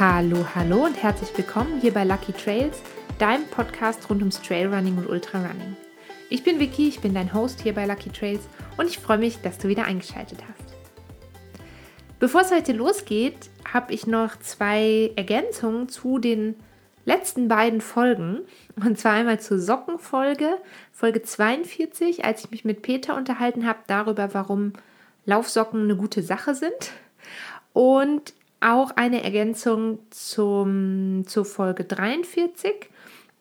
Hallo, 0.00 0.46
hallo 0.54 0.84
und 0.84 1.02
herzlich 1.02 1.36
willkommen 1.36 1.80
hier 1.80 1.92
bei 1.92 2.04
Lucky 2.04 2.32
Trails, 2.32 2.80
deinem 3.18 3.44
Podcast 3.46 4.08
rund 4.08 4.20
ums 4.20 4.40
Trailrunning 4.40 4.96
und 4.96 5.08
Ultrarunning. 5.08 5.76
Ich 6.30 6.44
bin 6.44 6.60
Vicky, 6.60 6.86
ich 6.86 7.00
bin 7.00 7.14
dein 7.14 7.34
Host 7.34 7.62
hier 7.62 7.74
bei 7.74 7.84
Lucky 7.84 8.10
Trails 8.10 8.48
und 8.76 8.86
ich 8.86 9.00
freue 9.00 9.18
mich, 9.18 9.40
dass 9.40 9.58
du 9.58 9.66
wieder 9.66 9.86
eingeschaltet 9.86 10.38
hast. 10.48 10.76
Bevor 12.20 12.42
es 12.42 12.52
heute 12.52 12.74
losgeht, 12.74 13.50
habe 13.72 13.92
ich 13.92 14.06
noch 14.06 14.38
zwei 14.38 15.10
Ergänzungen 15.16 15.88
zu 15.88 16.20
den 16.20 16.54
letzten 17.04 17.48
beiden 17.48 17.80
Folgen. 17.80 18.42
Und 18.76 19.00
zwar 19.00 19.14
einmal 19.14 19.40
zur 19.40 19.58
Sockenfolge, 19.58 20.58
Folge 20.92 21.22
42, 21.22 22.24
als 22.24 22.44
ich 22.44 22.52
mich 22.52 22.64
mit 22.64 22.82
Peter 22.82 23.16
unterhalten 23.16 23.66
habe 23.66 23.80
darüber, 23.88 24.32
warum 24.32 24.74
Laufsocken 25.26 25.82
eine 25.82 25.96
gute 25.96 26.22
Sache 26.22 26.54
sind. 26.54 26.92
Und 27.72 28.32
auch 28.60 28.90
eine 28.96 29.22
Ergänzung 29.22 29.98
zum, 30.10 31.24
zur 31.26 31.44
Folge 31.44 31.84
43. 31.84 32.90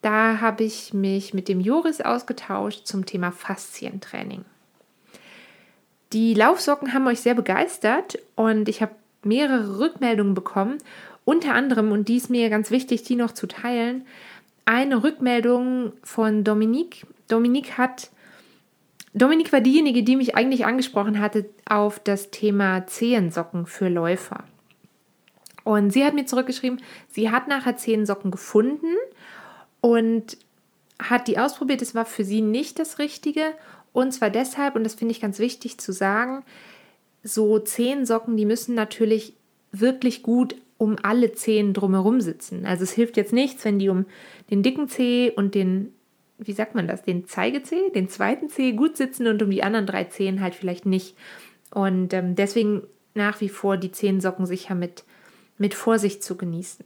Da 0.01 0.39
habe 0.41 0.63
ich 0.63 0.93
mich 0.93 1.33
mit 1.33 1.47
dem 1.47 1.59
Joris 1.59 2.01
ausgetauscht 2.01 2.85
zum 2.85 3.05
Thema 3.05 3.31
Faszientraining. 3.31 4.45
Die 6.13 6.33
Laufsocken 6.33 6.93
haben 6.93 7.07
euch 7.07 7.19
sehr 7.19 7.33
begeistert 7.33 8.19
und 8.35 8.69
ich 8.69 8.81
habe 8.81 8.95
mehrere 9.23 9.79
Rückmeldungen 9.79 10.33
bekommen. 10.33 10.77
Unter 11.25 11.53
anderem, 11.53 11.91
und 11.91 12.07
die 12.07 12.17
ist 12.17 12.29
mir 12.29 12.49
ganz 12.49 12.71
wichtig, 12.71 13.03
die 13.03 13.15
noch 13.15 13.31
zu 13.31 13.47
teilen, 13.47 14.05
eine 14.65 15.03
Rückmeldung 15.03 15.93
von 16.03 16.43
Dominique. 16.43 17.05
Dominique 17.27 17.77
hat 17.77 18.11
Dominik 19.13 19.51
war 19.51 19.61
diejenige, 19.61 20.03
die 20.03 20.15
mich 20.15 20.35
eigentlich 20.35 20.65
angesprochen 20.65 21.19
hatte 21.19 21.49
auf 21.67 21.99
das 21.99 22.29
Thema 22.29 22.85
Zehensocken 22.85 23.65
für 23.65 23.89
Läufer. 23.89 24.43
Und 25.67 25.91
sie 25.91 26.05
hat 26.05 26.13
mir 26.13 26.25
zurückgeschrieben, 26.25 26.81
sie 27.09 27.29
hat 27.29 27.49
nachher 27.49 27.75
Zehensocken 27.75 28.31
gefunden 28.31 28.95
und 29.81 30.37
hat 30.97 31.27
die 31.27 31.37
ausprobiert. 31.37 31.81
Es 31.81 31.93
war 31.93 32.05
für 32.05 32.23
sie 32.23 32.39
nicht 32.39 32.79
das 32.79 32.99
Richtige. 32.99 33.41
Und 33.91 34.13
zwar 34.13 34.29
deshalb, 34.29 34.77
und 34.77 34.85
das 34.85 34.95
finde 34.95 35.11
ich 35.11 35.19
ganz 35.19 35.39
wichtig 35.39 35.77
zu 35.77 35.91
sagen, 35.91 36.45
so 37.21 37.59
Zehensocken, 37.59 38.37
die 38.37 38.45
müssen 38.45 38.75
natürlich 38.75 39.33
wirklich 39.73 40.23
gut 40.23 40.55
um 40.77 40.95
alle 41.03 41.33
Zehen 41.33 41.73
drumherum 41.73 42.21
sitzen. 42.21 42.65
Also 42.65 42.83
es 42.83 42.93
hilft 42.93 43.17
jetzt 43.17 43.33
nichts, 43.33 43.65
wenn 43.65 43.77
die 43.77 43.89
um 43.89 44.05
den 44.49 44.63
dicken 44.63 44.87
Zeh 44.87 45.31
und 45.31 45.53
den, 45.53 45.91
wie 46.37 46.53
sagt 46.53 46.75
man 46.75 46.87
das, 46.87 47.03
den 47.03 47.27
Zeigezeh, 47.27 47.89
den 47.89 48.07
zweiten 48.07 48.47
Zeh 48.47 48.71
gut 48.71 48.95
sitzen 48.95 49.27
und 49.27 49.43
um 49.43 49.49
die 49.49 49.63
anderen 49.63 49.85
drei 49.85 50.05
Zehen 50.05 50.39
halt 50.39 50.55
vielleicht 50.55 50.85
nicht. 50.85 51.17
Und 51.71 52.13
ähm, 52.13 52.35
deswegen 52.35 52.83
nach 53.15 53.41
wie 53.41 53.49
vor 53.49 53.75
die 53.75 53.91
Zehensocken 53.91 54.45
sicher 54.45 54.73
mit 54.73 55.03
mit 55.57 55.73
Vorsicht 55.73 56.23
zu 56.23 56.37
genießen. 56.37 56.85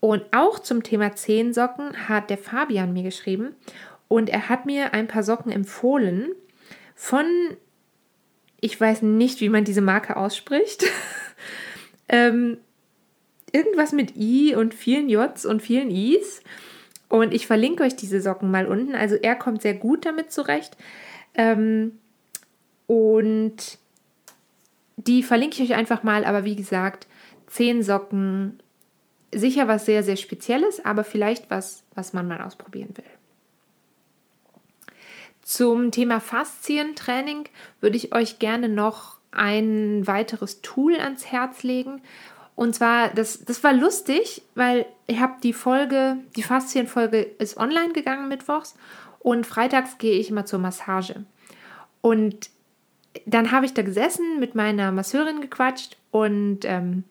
Und 0.00 0.24
auch 0.32 0.58
zum 0.58 0.82
Thema 0.82 1.14
Zehensocken 1.14 2.08
hat 2.08 2.28
der 2.28 2.38
Fabian 2.38 2.92
mir 2.92 3.04
geschrieben 3.04 3.54
und 4.08 4.28
er 4.28 4.48
hat 4.48 4.66
mir 4.66 4.94
ein 4.94 5.06
paar 5.06 5.22
Socken 5.22 5.52
empfohlen 5.52 6.32
von, 6.94 7.24
ich 8.60 8.80
weiß 8.80 9.02
nicht, 9.02 9.40
wie 9.40 9.48
man 9.48 9.64
diese 9.64 9.80
Marke 9.80 10.16
ausspricht, 10.16 10.84
ähm, 12.08 12.58
irgendwas 13.52 13.92
mit 13.92 14.16
I 14.16 14.54
und 14.54 14.74
vielen 14.74 15.08
Js 15.08 15.46
und 15.46 15.62
vielen 15.62 15.90
Is. 15.90 16.42
Und 17.08 17.32
ich 17.32 17.46
verlinke 17.46 17.84
euch 17.84 17.94
diese 17.94 18.20
Socken 18.20 18.50
mal 18.50 18.66
unten. 18.66 18.94
Also 18.94 19.16
er 19.16 19.36
kommt 19.36 19.62
sehr 19.62 19.74
gut 19.74 20.06
damit 20.06 20.32
zurecht. 20.32 20.76
Ähm, 21.34 21.98
und 22.86 23.78
die 24.96 25.22
verlinke 25.22 25.62
ich 25.62 25.70
euch 25.70 25.76
einfach 25.76 26.02
mal. 26.02 26.24
Aber 26.24 26.44
wie 26.44 26.56
gesagt, 26.56 27.06
Zehensocken 27.52 28.58
sicher 29.30 29.68
was 29.68 29.84
sehr, 29.84 30.02
sehr 30.02 30.16
Spezielles, 30.16 30.82
aber 30.84 31.04
vielleicht 31.04 31.50
was, 31.50 31.84
was 31.94 32.14
man 32.14 32.26
mal 32.26 32.40
ausprobieren 32.40 32.96
will. 32.96 33.04
Zum 35.42 35.90
Thema 35.90 36.20
Faszientraining 36.20 37.44
würde 37.80 37.96
ich 37.98 38.14
euch 38.14 38.38
gerne 38.38 38.70
noch 38.70 39.18
ein 39.32 40.06
weiteres 40.06 40.62
Tool 40.62 40.94
ans 40.96 41.26
Herz 41.26 41.62
legen. 41.62 42.00
Und 42.54 42.74
zwar, 42.74 43.10
das, 43.10 43.44
das 43.44 43.62
war 43.62 43.74
lustig, 43.74 44.42
weil 44.54 44.86
ich 45.06 45.20
habe 45.20 45.34
die 45.42 45.52
Folge, 45.52 46.16
die 46.36 46.42
Faszienfolge 46.42 47.20
ist 47.20 47.58
online 47.58 47.92
gegangen 47.92 48.28
mittwochs 48.28 48.76
und 49.18 49.46
freitags 49.46 49.98
gehe 49.98 50.18
ich 50.18 50.30
immer 50.30 50.46
zur 50.46 50.58
Massage. 50.58 51.24
Und 52.00 52.50
dann 53.26 53.52
habe 53.52 53.66
ich 53.66 53.74
da 53.74 53.82
gesessen, 53.82 54.40
mit 54.40 54.54
meiner 54.54 54.90
Masseurin 54.90 55.42
gequatscht 55.42 55.98
und 56.10 56.60
ähm, 56.64 57.04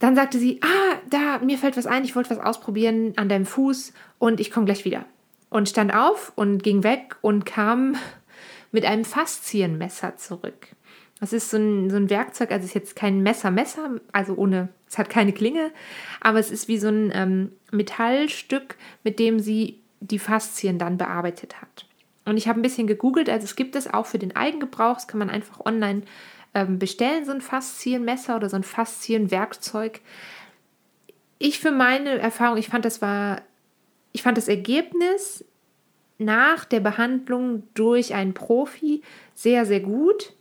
dann 0.00 0.16
sagte 0.16 0.38
sie, 0.38 0.60
ah, 0.62 0.96
da, 1.08 1.38
mir 1.38 1.58
fällt 1.58 1.76
was 1.76 1.86
ein, 1.86 2.04
ich 2.04 2.16
wollte 2.16 2.30
was 2.30 2.40
ausprobieren 2.40 3.12
an 3.16 3.28
deinem 3.28 3.46
Fuß 3.46 3.92
und 4.18 4.40
ich 4.40 4.50
komme 4.50 4.66
gleich 4.66 4.84
wieder. 4.84 5.04
Und 5.50 5.68
stand 5.68 5.94
auf 5.94 6.32
und 6.34 6.62
ging 6.62 6.82
weg 6.82 7.16
und 7.20 7.46
kam 7.46 7.96
mit 8.72 8.84
einem 8.84 9.04
Faszienmesser 9.04 10.16
zurück. 10.16 10.68
Das 11.20 11.34
ist 11.34 11.50
so 11.50 11.58
ein, 11.58 11.90
so 11.90 11.96
ein 11.96 12.08
Werkzeug, 12.08 12.50
also 12.50 12.64
es 12.64 12.70
ist 12.70 12.74
jetzt 12.74 12.96
kein 12.96 13.22
Messer, 13.22 13.50
Messer, 13.50 14.00
also 14.10 14.34
ohne, 14.34 14.70
es 14.88 14.96
hat 14.96 15.10
keine 15.10 15.34
Klinge, 15.34 15.70
aber 16.22 16.38
es 16.38 16.50
ist 16.50 16.66
wie 16.66 16.78
so 16.78 16.88
ein 16.88 17.12
ähm, 17.14 17.52
Metallstück, 17.70 18.76
mit 19.04 19.18
dem 19.18 19.38
sie 19.38 19.80
die 20.00 20.18
Faszien 20.18 20.78
dann 20.78 20.96
bearbeitet 20.96 21.60
hat. 21.60 21.86
Und 22.24 22.38
ich 22.38 22.48
habe 22.48 22.58
ein 22.58 22.62
bisschen 22.62 22.86
gegoogelt, 22.86 23.28
also 23.28 23.44
es 23.44 23.54
gibt 23.54 23.76
es 23.76 23.92
auch 23.92 24.06
für 24.06 24.18
den 24.18 24.34
Eigengebrauch, 24.34 24.94
das 24.94 25.08
kann 25.08 25.18
man 25.18 25.28
einfach 25.28 25.60
online 25.66 26.02
ähm, 26.54 26.78
bestellen, 26.78 27.24
so 27.24 27.32
ein 27.32 27.40
Faszienmesser 27.40 28.36
oder 28.36 28.48
so 28.48 28.56
ein 28.56 28.62
Faszienwerkzeug. 28.62 30.00
Ich 31.38 31.60
für 31.60 31.70
meine 31.70 32.18
Erfahrung, 32.18 32.58
ich 32.58 32.68
fand 32.68 32.84
das 32.84 33.00
war, 33.00 33.42
ich 34.12 34.22
fand 34.22 34.36
das 34.36 34.48
Ergebnis 34.48 35.44
nach 36.18 36.64
der 36.64 36.80
Behandlung 36.80 37.62
durch 37.74 38.14
einen 38.14 38.34
Profi 38.34 39.02
sehr, 39.34 39.64
sehr 39.64 39.80
gut. 39.80 40.34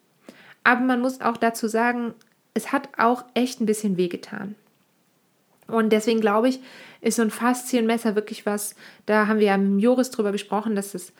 Aber 0.63 0.81
man 0.81 0.99
muss 0.99 1.21
auch 1.21 1.37
dazu 1.37 1.67
sagen, 1.67 2.13
es 2.53 2.71
hat 2.71 2.89
auch 2.97 3.23
echt 3.33 3.61
ein 3.61 3.65
bisschen 3.65 3.95
wehgetan. 3.95 4.55
Und 5.67 5.91
deswegen 5.93 6.19
glaube 6.19 6.49
ich, 6.49 6.59
ist 7.01 7.15
so 7.15 7.21
ein 7.21 7.31
Faszienmesser 7.31 8.15
wirklich 8.15 8.45
was, 8.45 8.75
da 9.05 9.27
haben 9.27 9.39
wir 9.39 9.47
ja 9.47 9.57
mit 9.57 9.81
Joris 9.81 10.11
drüber 10.11 10.31
gesprochen, 10.31 10.75
dass, 10.75 10.95
es, 10.95 11.13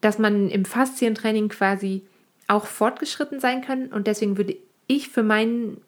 dass 0.00 0.18
man 0.18 0.48
im 0.48 0.64
Faszientraining 0.64 1.48
quasi 1.48 2.02
auch 2.50 2.66
fortgeschritten 2.66 3.40
sein 3.40 3.62
können. 3.62 3.92
Und 3.92 4.06
deswegen 4.06 4.36
würde 4.36 4.56
ich 4.86 5.08
für 5.08 5.22
mein 5.22 5.78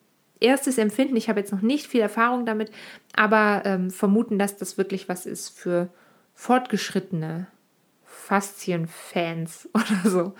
erstes 0.40 0.78
Empfinden, 0.78 1.16
ich 1.16 1.28
habe 1.28 1.40
jetzt 1.40 1.52
noch 1.52 1.62
nicht 1.62 1.86
viel 1.86 2.00
Erfahrung 2.00 2.46
damit, 2.46 2.70
aber 3.14 3.62
ähm, 3.64 3.90
vermuten, 3.90 4.38
dass 4.38 4.56
das 4.56 4.78
wirklich 4.78 5.08
was 5.08 5.26
ist 5.26 5.56
für 5.58 5.88
fortgeschrittene 6.34 7.46
Faszienfans 8.04 9.68
oder 9.74 10.10
so. 10.10 10.34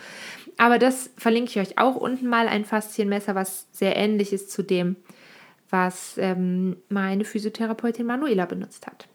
Aber 0.58 0.78
das 0.78 1.10
verlinke 1.16 1.50
ich 1.50 1.58
euch 1.58 1.78
auch 1.78 1.96
unten 1.96 2.28
mal, 2.28 2.48
ein 2.48 2.64
Faszienmesser, 2.64 3.34
was 3.34 3.66
sehr 3.72 3.96
ähnlich 3.96 4.32
ist 4.32 4.50
zu 4.50 4.62
dem, 4.62 4.96
was 5.70 6.18
ähm, 6.18 6.76
meine 6.88 7.24
Physiotherapeutin 7.24 8.06
Manuela 8.06 8.44
benutzt 8.44 8.86
hat. 8.86 9.08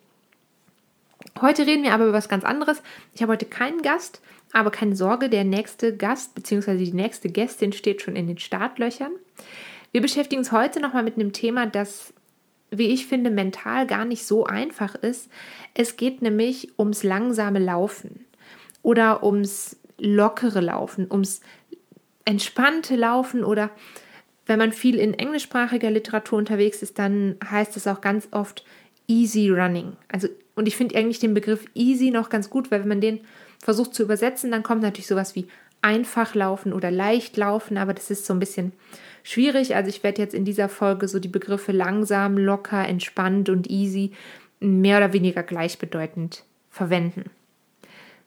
Heute 1.42 1.68
reden 1.68 1.84
wir 1.84 1.94
aber 1.94 2.06
über 2.06 2.14
was 2.14 2.30
ganz 2.30 2.44
anderes. 2.44 2.82
Ich 3.14 3.22
habe 3.22 3.34
heute 3.34 3.46
keinen 3.46 3.82
Gast, 3.82 4.22
aber 4.54 4.72
keine 4.72 4.96
Sorge, 4.96 5.30
der 5.30 5.44
nächste 5.44 5.96
Gast 5.96 6.36
bzw. 6.36 6.78
die 6.78 6.94
nächste 6.94 7.30
Gästin 7.30 7.74
steht 7.74 8.02
schon 8.02 8.16
in 8.16 8.28
den 8.28 8.38
Startlöchern. 8.38 9.12
Wir 9.92 10.02
beschäftigen 10.02 10.40
uns 10.40 10.52
heute 10.52 10.80
nochmal 10.80 11.04
mit 11.04 11.16
einem 11.16 11.34
Thema, 11.34 11.66
das, 11.66 12.14
wie 12.72 12.88
ich 12.88 13.08
finde, 13.08 13.30
mental 13.30 13.88
gar 13.88 14.06
nicht 14.06 14.26
so 14.26 14.46
einfach 14.46 14.96
ist. 14.96 15.30
Es 15.74 15.98
geht 15.98 16.22
nämlich 16.22 16.78
ums 16.78 17.04
langsame 17.04 17.60
Laufen 17.60 18.26
oder 18.82 19.24
ums 19.24 19.78
lockere 19.98 20.62
Laufen, 20.62 21.08
ums 21.12 21.42
entspannte 22.26 22.96
Laufen 22.96 23.44
oder 23.44 23.72
wenn 24.46 24.60
man 24.60 24.72
viel 24.72 25.00
in 25.00 25.14
englischsprachiger 25.14 25.92
Literatur 25.92 26.38
unterwegs 26.38 26.82
ist, 26.82 27.00
dann 27.00 27.36
heißt 27.44 27.76
es 27.76 27.88
auch 27.88 28.02
ganz 28.02 28.28
oft 28.32 28.64
easy 29.08 29.50
running. 29.50 29.98
Also 30.10 30.28
und 30.56 30.68
ich 30.68 30.76
finde 30.76 30.96
eigentlich 30.96 31.20
den 31.20 31.34
Begriff 31.34 31.66
easy 31.76 32.10
noch 32.10 32.30
ganz 32.30 32.50
gut, 32.50 32.72
weil 32.72 32.82
wenn 32.82 32.88
man 32.88 33.02
den 33.02 33.20
versucht 33.60 33.94
zu 33.94 34.04
übersetzen, 34.04 34.52
dann 34.52 34.64
kommt 34.64 34.82
natürlich 34.82 35.08
sowas 35.08 35.36
wie 35.36 35.48
einfach 35.82 36.36
laufen 36.36 36.74
oder 36.74 36.92
leicht 36.92 37.38
laufen, 37.38 37.78
aber 37.78 37.94
das 37.94 38.10
ist 38.10 38.26
so 38.26 38.34
ein 38.34 38.40
bisschen 38.40 38.74
schwierig. 39.24 39.76
Also 39.76 39.90
ich 39.90 40.04
werde 40.04 40.22
jetzt 40.22 40.34
in 40.34 40.46
dieser 40.46 40.70
Folge 40.70 41.08
so 41.08 41.20
die 41.20 41.28
Begriffe 41.28 41.72
langsam, 41.72 42.38
locker, 42.38 42.88
entspannt 42.88 43.50
und 43.50 43.70
easy 43.70 44.12
mehr 44.60 44.98
oder 44.98 45.14
weniger 45.14 45.44
gleichbedeutend 45.44 46.44
verwenden. 46.72 47.26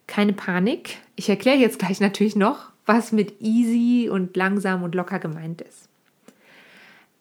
Keine 0.07 0.33
Panik. 0.33 0.99
Ich 1.17 1.29
erkläre 1.29 1.59
jetzt 1.59 1.79
gleich 1.79 2.01
natürlich 2.01 2.37
noch, 2.37 2.71
was 2.87 3.13
mit 3.13 3.41
easy 3.41 4.09
und 4.09 4.37
langsam 4.37 4.83
und 4.83 4.95
locker 4.95 5.19
gemeint 5.19 5.61
ist. 5.61 5.89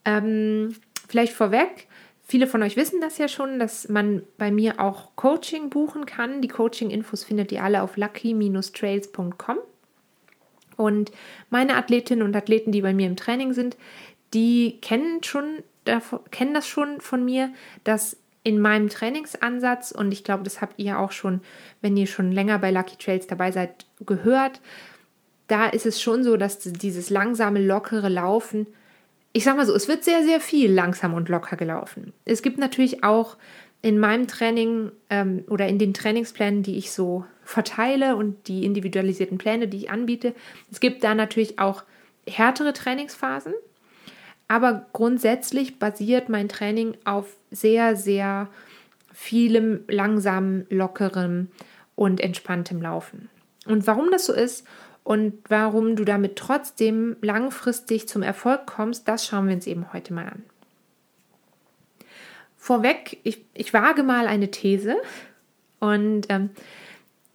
Ähm, 0.05 0.75
vielleicht 1.07 1.33
vorweg, 1.33 1.88
Viele 2.29 2.45
von 2.45 2.61
euch 2.61 2.75
wissen 2.75 3.01
das 3.01 3.17
ja 3.17 3.27
schon, 3.27 3.57
dass 3.57 3.89
man 3.89 4.21
bei 4.37 4.51
mir 4.51 4.79
auch 4.79 5.15
Coaching 5.15 5.71
buchen 5.71 6.05
kann. 6.05 6.43
Die 6.43 6.47
Coaching-Infos 6.47 7.23
findet 7.23 7.51
ihr 7.51 7.63
alle 7.63 7.81
auf 7.81 7.97
lucky-trails.com. 7.97 9.57
Und 10.77 11.11
meine 11.49 11.75
Athletinnen 11.75 12.21
und 12.23 12.35
Athleten, 12.35 12.71
die 12.71 12.83
bei 12.83 12.93
mir 12.93 13.07
im 13.07 13.15
Training 13.15 13.53
sind, 13.53 13.77
die 14.35 14.77
kennen 14.79 15.23
schon 15.23 15.63
kennen 16.29 16.53
das 16.53 16.67
schon 16.67 17.01
von 17.01 17.25
mir, 17.25 17.51
dass 17.83 18.17
in 18.43 18.61
meinem 18.61 18.89
Trainingsansatz, 18.89 19.89
und 19.89 20.11
ich 20.11 20.23
glaube, 20.23 20.43
das 20.43 20.61
habt 20.61 20.77
ihr 20.77 20.99
auch 20.99 21.11
schon, 21.11 21.41
wenn 21.81 21.97
ihr 21.97 22.05
schon 22.05 22.31
länger 22.31 22.59
bei 22.59 22.69
Lucky 22.69 22.95
Trails 22.97 23.25
dabei 23.25 23.51
seid, 23.51 23.87
gehört, 24.05 24.61
da 25.47 25.65
ist 25.65 25.87
es 25.87 25.99
schon 25.99 26.23
so, 26.23 26.37
dass 26.37 26.59
dieses 26.59 27.09
langsame, 27.09 27.59
lockere 27.59 28.07
Laufen, 28.07 28.67
ich 29.33 29.43
sag 29.43 29.57
mal 29.57 29.65
so, 29.65 29.75
es 29.75 29.87
wird 29.87 30.03
sehr, 30.03 30.23
sehr 30.23 30.39
viel 30.39 30.71
langsam 30.71 31.13
und 31.13 31.29
locker 31.29 31.55
gelaufen. 31.55 32.13
Es 32.25 32.41
gibt 32.41 32.57
natürlich 32.57 33.03
auch 33.03 33.37
in 33.81 33.99
meinem 33.99 34.27
Training 34.27 34.91
ähm, 35.09 35.43
oder 35.47 35.67
in 35.67 35.79
den 35.79 35.93
Trainingsplänen, 35.93 36.63
die 36.63 36.77
ich 36.77 36.91
so 36.91 37.25
verteile 37.43 38.15
und 38.15 38.47
die 38.47 38.65
individualisierten 38.65 39.37
Pläne, 39.37 39.67
die 39.67 39.77
ich 39.77 39.89
anbiete, 39.89 40.33
es 40.71 40.79
gibt 40.79 41.03
da 41.03 41.15
natürlich 41.15 41.59
auch 41.59 41.83
härtere 42.27 42.73
Trainingsphasen. 42.73 43.53
Aber 44.47 44.87
grundsätzlich 44.93 45.77
basiert 45.77 46.27
mein 46.27 46.49
Training 46.49 46.97
auf 47.05 47.37
sehr, 47.51 47.95
sehr 47.95 48.49
vielem 49.13 49.81
langsamem, 49.87 50.65
lockerem 50.69 51.49
und 51.95 52.19
entspanntem 52.19 52.81
Laufen. 52.81 53.29
Und 53.67 53.85
warum 53.85 54.09
das 54.11 54.25
so 54.25 54.33
ist 54.33 54.65
und 55.09 55.41
warum 55.50 55.95
du 55.95 56.06
damit 56.06 56.35
trotzdem 56.35 57.17
langfristig 57.21 58.07
zum 58.07 58.21
Erfolg 58.21 58.67
kommst, 58.67 59.07
das 59.07 59.25
schauen 59.25 59.47
wir 59.47 59.56
uns 59.56 59.65
eben 59.65 59.91
heute 59.91 60.13
mal 60.13 60.27
an. 60.27 60.44
Vorweg, 62.57 63.17
ich, 63.23 63.44
ich 63.56 63.73
wage 63.73 64.03
mal 64.03 64.27
eine 64.27 64.51
These 64.51 64.97
und 65.79 66.27
ähm, 66.29 66.51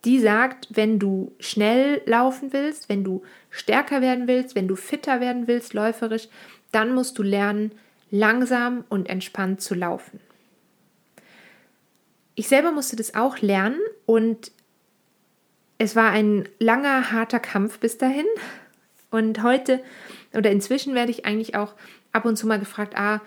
die 0.05 0.21
sagt, 0.21 0.69
wenn 0.71 1.01
du 1.01 1.35
schnell 1.41 2.01
laufen 2.07 2.53
willst, 2.53 2.89
wenn 2.89 3.03
du 3.03 3.25
stärker 3.51 4.01
werden 4.01 4.29
willst, 4.29 4.55
wenn 4.55 4.69
du 4.69 4.77
fitter 4.77 5.19
werden 5.21 5.49
willst, 5.49 5.75
läuferisch, 5.75 6.29
dann 6.71 6.95
musst 6.95 7.19
du 7.19 7.25
lernen, 7.25 7.73
langsam 8.09 8.85
und 8.89 9.09
entspannt 9.09 9.63
zu 9.63 9.75
laufen. 9.75 10.21
Ich 12.37 12.47
selber 12.47 12.71
musste 12.71 12.95
das 12.95 13.17
auch 13.17 13.39
lernen 13.39 13.81
und 14.07 14.53
es 15.85 15.95
war 15.95 16.11
ein 16.11 16.49
langer, 16.59 17.13
harter 17.13 17.41
Kampf 17.41 17.79
bis 17.79 17.99
dahin. 17.99 18.25
Und 19.11 19.43
heute 19.43 19.81
oder 20.33 20.51
inzwischen 20.51 20.95
werde 20.95 21.11
ich 21.11 21.27
eigentlich 21.27 21.55
auch 21.55 21.75
ab 22.11 22.25
und 22.25 22.37
zu 22.37 22.47
mal 22.47 22.59
gefragt, 22.59 22.95
ah, 22.97 23.21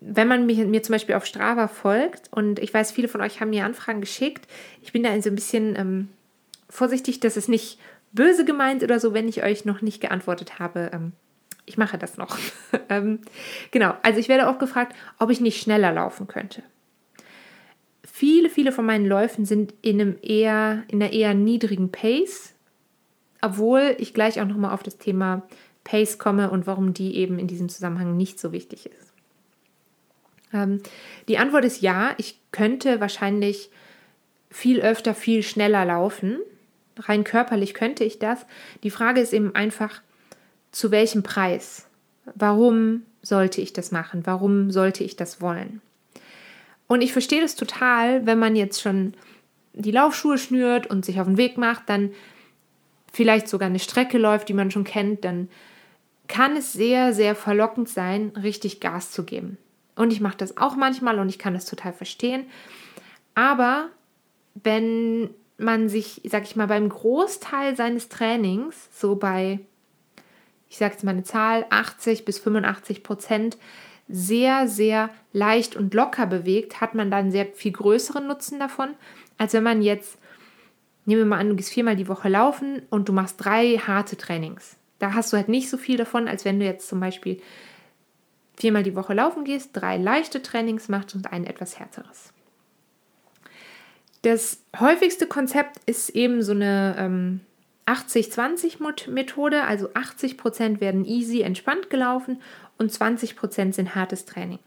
wenn 0.00 0.28
man 0.28 0.46
mir, 0.46 0.66
mir 0.66 0.82
zum 0.82 0.92
Beispiel 0.92 1.14
auf 1.14 1.24
Strava 1.24 1.68
folgt 1.68 2.30
und 2.32 2.58
ich 2.58 2.74
weiß, 2.74 2.92
viele 2.92 3.08
von 3.08 3.20
euch 3.20 3.40
haben 3.40 3.50
mir 3.50 3.64
Anfragen 3.64 4.00
geschickt, 4.00 4.46
ich 4.82 4.92
bin 4.92 5.02
da 5.02 5.20
so 5.22 5.30
ein 5.30 5.34
bisschen 5.34 5.76
ähm, 5.76 6.08
vorsichtig, 6.68 7.20
dass 7.20 7.36
es 7.36 7.48
nicht 7.48 7.78
böse 8.12 8.44
gemeint 8.44 8.82
oder 8.82 9.00
so, 9.00 9.14
wenn 9.14 9.28
ich 9.28 9.42
euch 9.42 9.64
noch 9.64 9.80
nicht 9.80 10.00
geantwortet 10.00 10.58
habe. 10.58 10.90
Ähm, 10.92 11.12
ich 11.64 11.78
mache 11.78 11.96
das 11.96 12.16
noch. 12.16 12.38
ähm, 12.88 13.20
genau, 13.70 13.94
also 14.02 14.18
ich 14.18 14.28
werde 14.28 14.48
auch 14.48 14.58
gefragt, 14.58 14.94
ob 15.18 15.30
ich 15.30 15.40
nicht 15.40 15.62
schneller 15.62 15.92
laufen 15.92 16.26
könnte. 16.26 16.62
Viele, 18.18 18.50
viele 18.50 18.72
von 18.72 18.84
meinen 18.84 19.06
Läufen 19.06 19.44
sind 19.44 19.74
in 19.80 20.00
einem 20.00 20.16
eher, 20.22 20.82
in 20.88 21.00
einer 21.00 21.12
eher 21.12 21.34
niedrigen 21.34 21.92
Pace, 21.92 22.52
obwohl 23.40 23.94
ich 23.98 24.12
gleich 24.12 24.40
auch 24.40 24.44
nochmal 24.44 24.74
auf 24.74 24.82
das 24.82 24.98
Thema 24.98 25.46
Pace 25.84 26.18
komme 26.18 26.50
und 26.50 26.66
warum 26.66 26.94
die 26.94 27.14
eben 27.14 27.38
in 27.38 27.46
diesem 27.46 27.68
Zusammenhang 27.68 28.16
nicht 28.16 28.40
so 28.40 28.50
wichtig 28.50 28.86
ist. 28.86 29.12
Ähm, 30.52 30.82
die 31.28 31.38
Antwort 31.38 31.64
ist 31.64 31.80
ja, 31.80 32.16
ich 32.16 32.40
könnte 32.50 33.00
wahrscheinlich 33.00 33.70
viel 34.50 34.80
öfter, 34.80 35.14
viel 35.14 35.44
schneller 35.44 35.84
laufen. 35.84 36.40
Rein 36.96 37.22
körperlich 37.22 37.72
könnte 37.72 38.02
ich 38.02 38.18
das. 38.18 38.46
Die 38.82 38.90
Frage 38.90 39.20
ist 39.20 39.32
eben 39.32 39.54
einfach, 39.54 40.02
zu 40.72 40.90
welchem 40.90 41.22
Preis? 41.22 41.86
Warum 42.34 43.04
sollte 43.22 43.60
ich 43.60 43.72
das 43.72 43.92
machen? 43.92 44.22
Warum 44.24 44.72
sollte 44.72 45.04
ich 45.04 45.14
das 45.14 45.40
wollen? 45.40 45.82
Und 46.88 47.02
ich 47.02 47.12
verstehe 47.12 47.40
das 47.40 47.54
total, 47.54 48.26
wenn 48.26 48.38
man 48.38 48.56
jetzt 48.56 48.80
schon 48.80 49.14
die 49.74 49.90
Laufschuhe 49.92 50.38
schnürt 50.38 50.88
und 50.88 51.04
sich 51.04 51.20
auf 51.20 51.26
den 51.26 51.36
Weg 51.36 51.56
macht, 51.56 51.88
dann 51.88 52.12
vielleicht 53.12 53.48
sogar 53.48 53.68
eine 53.68 53.78
Strecke 53.78 54.18
läuft, 54.18 54.48
die 54.48 54.54
man 54.54 54.70
schon 54.70 54.84
kennt, 54.84 55.24
dann 55.24 55.48
kann 56.26 56.56
es 56.56 56.72
sehr, 56.72 57.14
sehr 57.14 57.34
verlockend 57.34 57.88
sein, 57.88 58.32
richtig 58.42 58.80
Gas 58.80 59.12
zu 59.12 59.24
geben. 59.24 59.56
Und 59.94 60.12
ich 60.12 60.20
mache 60.20 60.36
das 60.36 60.56
auch 60.56 60.76
manchmal 60.76 61.18
und 61.18 61.28
ich 61.28 61.38
kann 61.38 61.54
das 61.54 61.64
total 61.64 61.92
verstehen. 61.92 62.46
Aber 63.34 63.88
wenn 64.54 65.30
man 65.58 65.88
sich, 65.88 66.22
sag 66.24 66.44
ich 66.44 66.56
mal, 66.56 66.66
beim 66.66 66.88
Großteil 66.88 67.76
seines 67.76 68.08
Trainings, 68.08 68.88
so 68.92 69.16
bei 69.16 69.60
ich 70.68 70.76
sage 70.76 70.92
jetzt 70.92 71.04
mal 71.04 71.12
eine 71.12 71.24
Zahl, 71.24 71.66
80 71.70 72.24
bis 72.24 72.38
85 72.38 73.02
Prozent 73.02 73.58
sehr, 74.08 74.68
sehr 74.68 75.10
leicht 75.32 75.76
und 75.76 75.94
locker 75.94 76.26
bewegt, 76.26 76.80
hat 76.80 76.94
man 76.94 77.10
dann 77.10 77.30
sehr 77.30 77.46
viel 77.46 77.72
größeren 77.72 78.26
Nutzen 78.26 78.58
davon, 78.58 78.94
als 79.36 79.52
wenn 79.52 79.62
man 79.62 79.82
jetzt, 79.82 80.18
nehmen 81.04 81.20
wir 81.22 81.26
mal 81.26 81.38
an, 81.38 81.50
du 81.50 81.56
gehst 81.56 81.70
viermal 81.70 81.96
die 81.96 82.08
Woche 82.08 82.28
laufen 82.28 82.82
und 82.90 83.08
du 83.08 83.12
machst 83.12 83.36
drei 83.38 83.76
harte 83.78 84.16
Trainings. 84.16 84.76
Da 84.98 85.14
hast 85.14 85.32
du 85.32 85.36
halt 85.36 85.48
nicht 85.48 85.70
so 85.70 85.76
viel 85.76 85.96
davon, 85.96 86.26
als 86.26 86.44
wenn 86.44 86.58
du 86.58 86.66
jetzt 86.66 86.88
zum 86.88 87.00
Beispiel 87.00 87.40
viermal 88.56 88.82
die 88.82 88.96
Woche 88.96 89.14
laufen 89.14 89.44
gehst, 89.44 89.70
drei 89.72 89.96
leichte 89.96 90.42
Trainings 90.42 90.88
machst 90.88 91.14
und 91.14 91.32
ein 91.32 91.46
etwas 91.46 91.78
härteres. 91.78 92.32
Das 94.22 94.62
häufigste 94.78 95.26
Konzept 95.26 95.78
ist 95.86 96.10
eben 96.10 96.42
so 96.42 96.52
eine 96.52 96.96
ähm, 96.98 97.40
80-20-Methode, 97.86 99.62
also 99.62 99.88
80% 99.90 100.80
werden 100.80 101.04
easy, 101.04 101.42
entspannt 101.42 101.88
gelaufen 101.88 102.42
und 102.78 102.92
20% 102.92 103.72
sind 103.72 103.94
hartes 103.94 104.24
Training. 104.24 104.58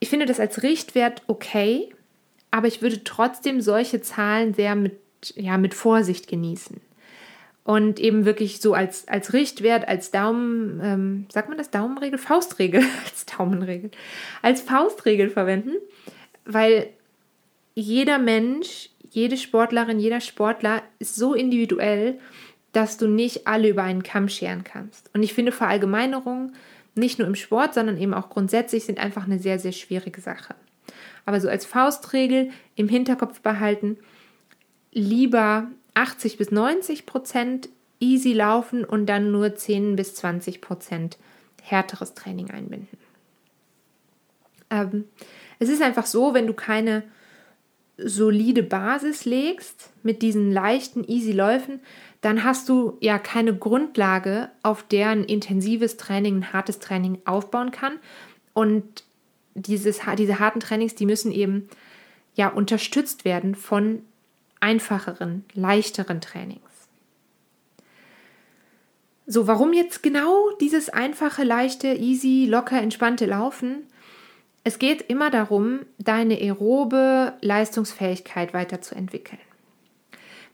Ich 0.00 0.08
finde 0.08 0.26
das 0.26 0.40
als 0.40 0.62
Richtwert 0.62 1.22
okay, 1.26 1.88
aber 2.50 2.66
ich 2.66 2.82
würde 2.82 3.04
trotzdem 3.04 3.60
solche 3.60 4.00
Zahlen 4.00 4.54
sehr 4.54 4.74
mit, 4.74 4.98
ja, 5.34 5.58
mit 5.58 5.74
Vorsicht 5.74 6.28
genießen. 6.28 6.80
Und 7.64 8.00
eben 8.00 8.24
wirklich 8.24 8.60
so 8.60 8.72
als, 8.72 9.06
als 9.08 9.34
Richtwert, 9.34 9.86
als 9.86 10.10
Daumen, 10.10 10.80
ähm, 10.82 11.26
sagt 11.30 11.50
man 11.50 11.58
das 11.58 11.70
Daumenregel? 11.70 12.18
Faustregel, 12.18 12.82
als 13.04 13.26
Daumenregel, 13.26 13.90
als 14.40 14.62
Faustregel 14.62 15.28
verwenden, 15.28 15.72
weil 16.46 16.88
jeder 17.74 18.18
Mensch 18.18 18.90
jede 19.10 19.36
Sportlerin, 19.36 19.98
jeder 19.98 20.20
Sportler 20.20 20.82
ist 20.98 21.16
so 21.16 21.34
individuell, 21.34 22.18
dass 22.72 22.96
du 22.96 23.06
nicht 23.08 23.46
alle 23.46 23.68
über 23.68 23.82
einen 23.82 24.02
Kamm 24.02 24.28
scheren 24.28 24.64
kannst. 24.64 25.10
Und 25.14 25.22
ich 25.22 25.34
finde 25.34 25.52
Verallgemeinerungen 25.52 26.54
nicht 26.94 27.18
nur 27.18 27.28
im 27.28 27.34
Sport, 27.34 27.74
sondern 27.74 27.98
eben 27.98 28.14
auch 28.14 28.28
grundsätzlich 28.28 28.84
sind 28.84 28.98
einfach 28.98 29.24
eine 29.24 29.38
sehr, 29.38 29.58
sehr 29.58 29.72
schwierige 29.72 30.20
Sache. 30.20 30.54
Aber 31.24 31.40
so 31.40 31.48
als 31.48 31.64
Faustregel 31.64 32.50
im 32.74 32.88
Hinterkopf 32.88 33.40
behalten, 33.40 33.98
lieber 34.92 35.68
80 35.94 36.38
bis 36.38 36.50
90 36.50 37.06
Prozent 37.06 37.68
easy 38.00 38.32
laufen 38.32 38.84
und 38.84 39.06
dann 39.06 39.30
nur 39.30 39.54
10 39.54 39.96
bis 39.96 40.14
20 40.14 40.60
Prozent 40.60 41.18
härteres 41.62 42.14
Training 42.14 42.50
einbinden. 42.50 42.98
Ähm, 44.70 45.04
es 45.58 45.68
ist 45.68 45.82
einfach 45.82 46.06
so, 46.06 46.34
wenn 46.34 46.46
du 46.46 46.54
keine 46.54 47.02
solide 47.96 48.62
Basis 48.62 49.24
legst 49.24 49.90
mit 50.02 50.22
diesen 50.22 50.52
leichten, 50.52 51.04
easy 51.04 51.32
Läufen, 51.32 51.80
dann 52.20 52.42
hast 52.42 52.68
du 52.68 52.96
ja 53.00 53.18
keine 53.18 53.54
Grundlage, 53.54 54.50
auf 54.62 54.82
der 54.82 55.10
ein 55.10 55.24
intensives 55.24 55.96
Training, 55.96 56.36
ein 56.38 56.52
hartes 56.52 56.78
Training 56.78 57.18
aufbauen 57.24 57.70
kann. 57.70 57.98
Und 58.54 59.04
dieses, 59.54 60.00
diese 60.16 60.38
harten 60.40 60.60
Trainings, 60.60 60.94
die 60.94 61.06
müssen 61.06 61.30
eben 61.30 61.68
ja 62.34 62.48
unterstützt 62.48 63.24
werden 63.24 63.54
von 63.54 64.02
einfacheren, 64.60 65.44
leichteren 65.54 66.20
Trainings. 66.20 66.62
So, 69.26 69.46
warum 69.46 69.72
jetzt 69.72 70.02
genau 70.02 70.50
dieses 70.60 70.88
einfache, 70.88 71.44
leichte, 71.44 71.88
easy, 71.88 72.46
locker, 72.48 72.80
entspannte 72.80 73.26
Laufen? 73.26 73.86
Es 74.64 74.78
geht 74.78 75.02
immer 75.02 75.30
darum, 75.30 75.80
deine 75.98 76.34
aerobe 76.34 77.34
Leistungsfähigkeit 77.42 78.54
weiterzuentwickeln. 78.54 79.40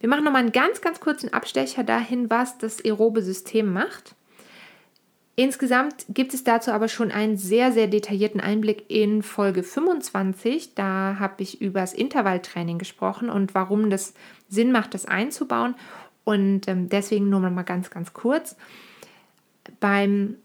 Wir 0.05 0.11
machen 0.11 0.25
nochmal 0.25 0.43
einen 0.43 0.53
ganz, 0.53 0.83
ganz 0.83 1.01
kurzen 1.01 1.33
Abstecher 1.33 1.83
dahin, 1.83 2.29
was 2.29 2.59
das 2.59 2.85
aerobe 2.85 3.23
System 3.23 3.73
macht. 3.73 4.15
Insgesamt 5.35 6.05
gibt 6.11 6.35
es 6.35 6.45
dazu 6.45 6.73
aber 6.73 6.89
schon 6.89 7.11
einen 7.11 7.39
sehr, 7.39 7.73
sehr 7.73 7.87
detaillierten 7.87 8.39
Einblick 8.39 8.85
in 8.91 9.23
Folge 9.23 9.63
25. 9.63 10.75
Da 10.75 11.17
habe 11.19 11.43
ich 11.43 11.63
über 11.63 11.81
das 11.81 11.95
Intervalltraining 11.95 12.77
gesprochen 12.77 13.31
und 13.31 13.55
warum 13.55 13.89
das 13.89 14.13
Sinn 14.51 14.73
macht, 14.73 14.93
das 14.93 15.07
einzubauen. 15.07 15.75
Und 16.25 16.69
ähm, 16.69 16.91
deswegen 16.91 17.31
nur 17.31 17.41
mal 17.41 17.63
ganz, 17.63 17.89
ganz 17.89 18.13
kurz. 18.13 18.57
Beim 19.81 20.37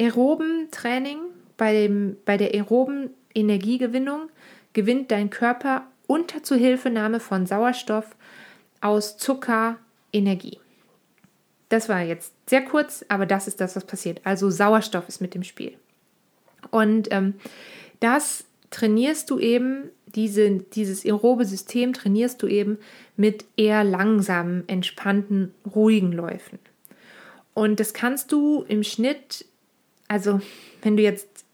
aeroben 0.00 0.68
Training 0.70 1.18
bei, 1.58 1.74
dem, 1.74 2.16
bei 2.24 2.38
der 2.38 2.54
aeroben 2.54 3.10
Energiegewinnung 3.34 4.30
gewinnt 4.72 5.10
dein 5.10 5.28
Körper 5.28 5.82
unter 6.06 6.42
Zuhilfenahme 6.42 7.20
von 7.20 7.44
Sauerstoff 7.44 8.15
aus 8.80 9.16
Zucker 9.16 9.76
Energie. 10.12 10.58
Das 11.68 11.88
war 11.88 12.02
jetzt 12.02 12.32
sehr 12.48 12.62
kurz, 12.62 13.04
aber 13.08 13.26
das 13.26 13.48
ist 13.48 13.60
das, 13.60 13.74
was 13.74 13.84
passiert. 13.84 14.20
Also 14.24 14.50
Sauerstoff 14.50 15.08
ist 15.08 15.20
mit 15.20 15.34
dem 15.34 15.42
Spiel. 15.42 15.76
Und 16.70 17.08
ähm, 17.10 17.34
das 18.00 18.44
trainierst 18.70 19.30
du 19.30 19.38
eben, 19.38 19.90
diese, 20.06 20.50
dieses 20.50 21.04
aerobe 21.04 21.44
System 21.44 21.92
trainierst 21.92 22.42
du 22.42 22.46
eben 22.46 22.78
mit 23.16 23.44
eher 23.56 23.84
langsamen, 23.84 24.68
entspannten, 24.68 25.52
ruhigen 25.74 26.12
Läufen. 26.12 26.58
Und 27.54 27.80
das 27.80 27.94
kannst 27.94 28.32
du 28.32 28.64
im 28.68 28.82
Schnitt, 28.82 29.44
also 30.08 30.40
wenn 30.82 30.96
du 30.96 31.02
jetzt, 31.02 31.44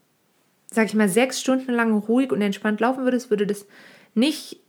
sag 0.69 0.87
ich 0.87 0.93
mal, 0.93 1.09
sechs 1.09 1.39
Stunden 1.41 1.71
lang 1.71 1.93
ruhig 1.97 2.31
und 2.31 2.41
entspannt 2.41 2.79
laufen 2.79 3.03
würdest, 3.03 3.29
würde 3.29 3.47
das 3.47 3.65
nicht, 4.13 4.59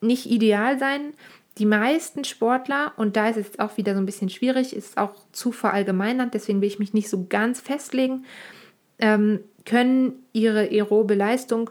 nicht 0.00 0.26
ideal 0.26 0.78
sein. 0.78 1.12
Die 1.58 1.66
meisten 1.66 2.24
Sportler, 2.24 2.92
und 2.96 3.16
da 3.16 3.28
ist 3.28 3.36
es 3.36 3.58
auch 3.58 3.76
wieder 3.76 3.94
so 3.94 4.00
ein 4.00 4.06
bisschen 4.06 4.30
schwierig, 4.30 4.74
ist 4.74 4.96
auch 4.96 5.14
zu 5.32 5.52
verallgemeinert, 5.52 6.32
deswegen 6.32 6.60
will 6.60 6.68
ich 6.68 6.78
mich 6.78 6.94
nicht 6.94 7.10
so 7.10 7.26
ganz 7.28 7.60
festlegen, 7.60 8.24
ähm, 8.98 9.40
können 9.66 10.14
ihre 10.32 10.68
aerobe 10.70 11.14
Leistung 11.14 11.70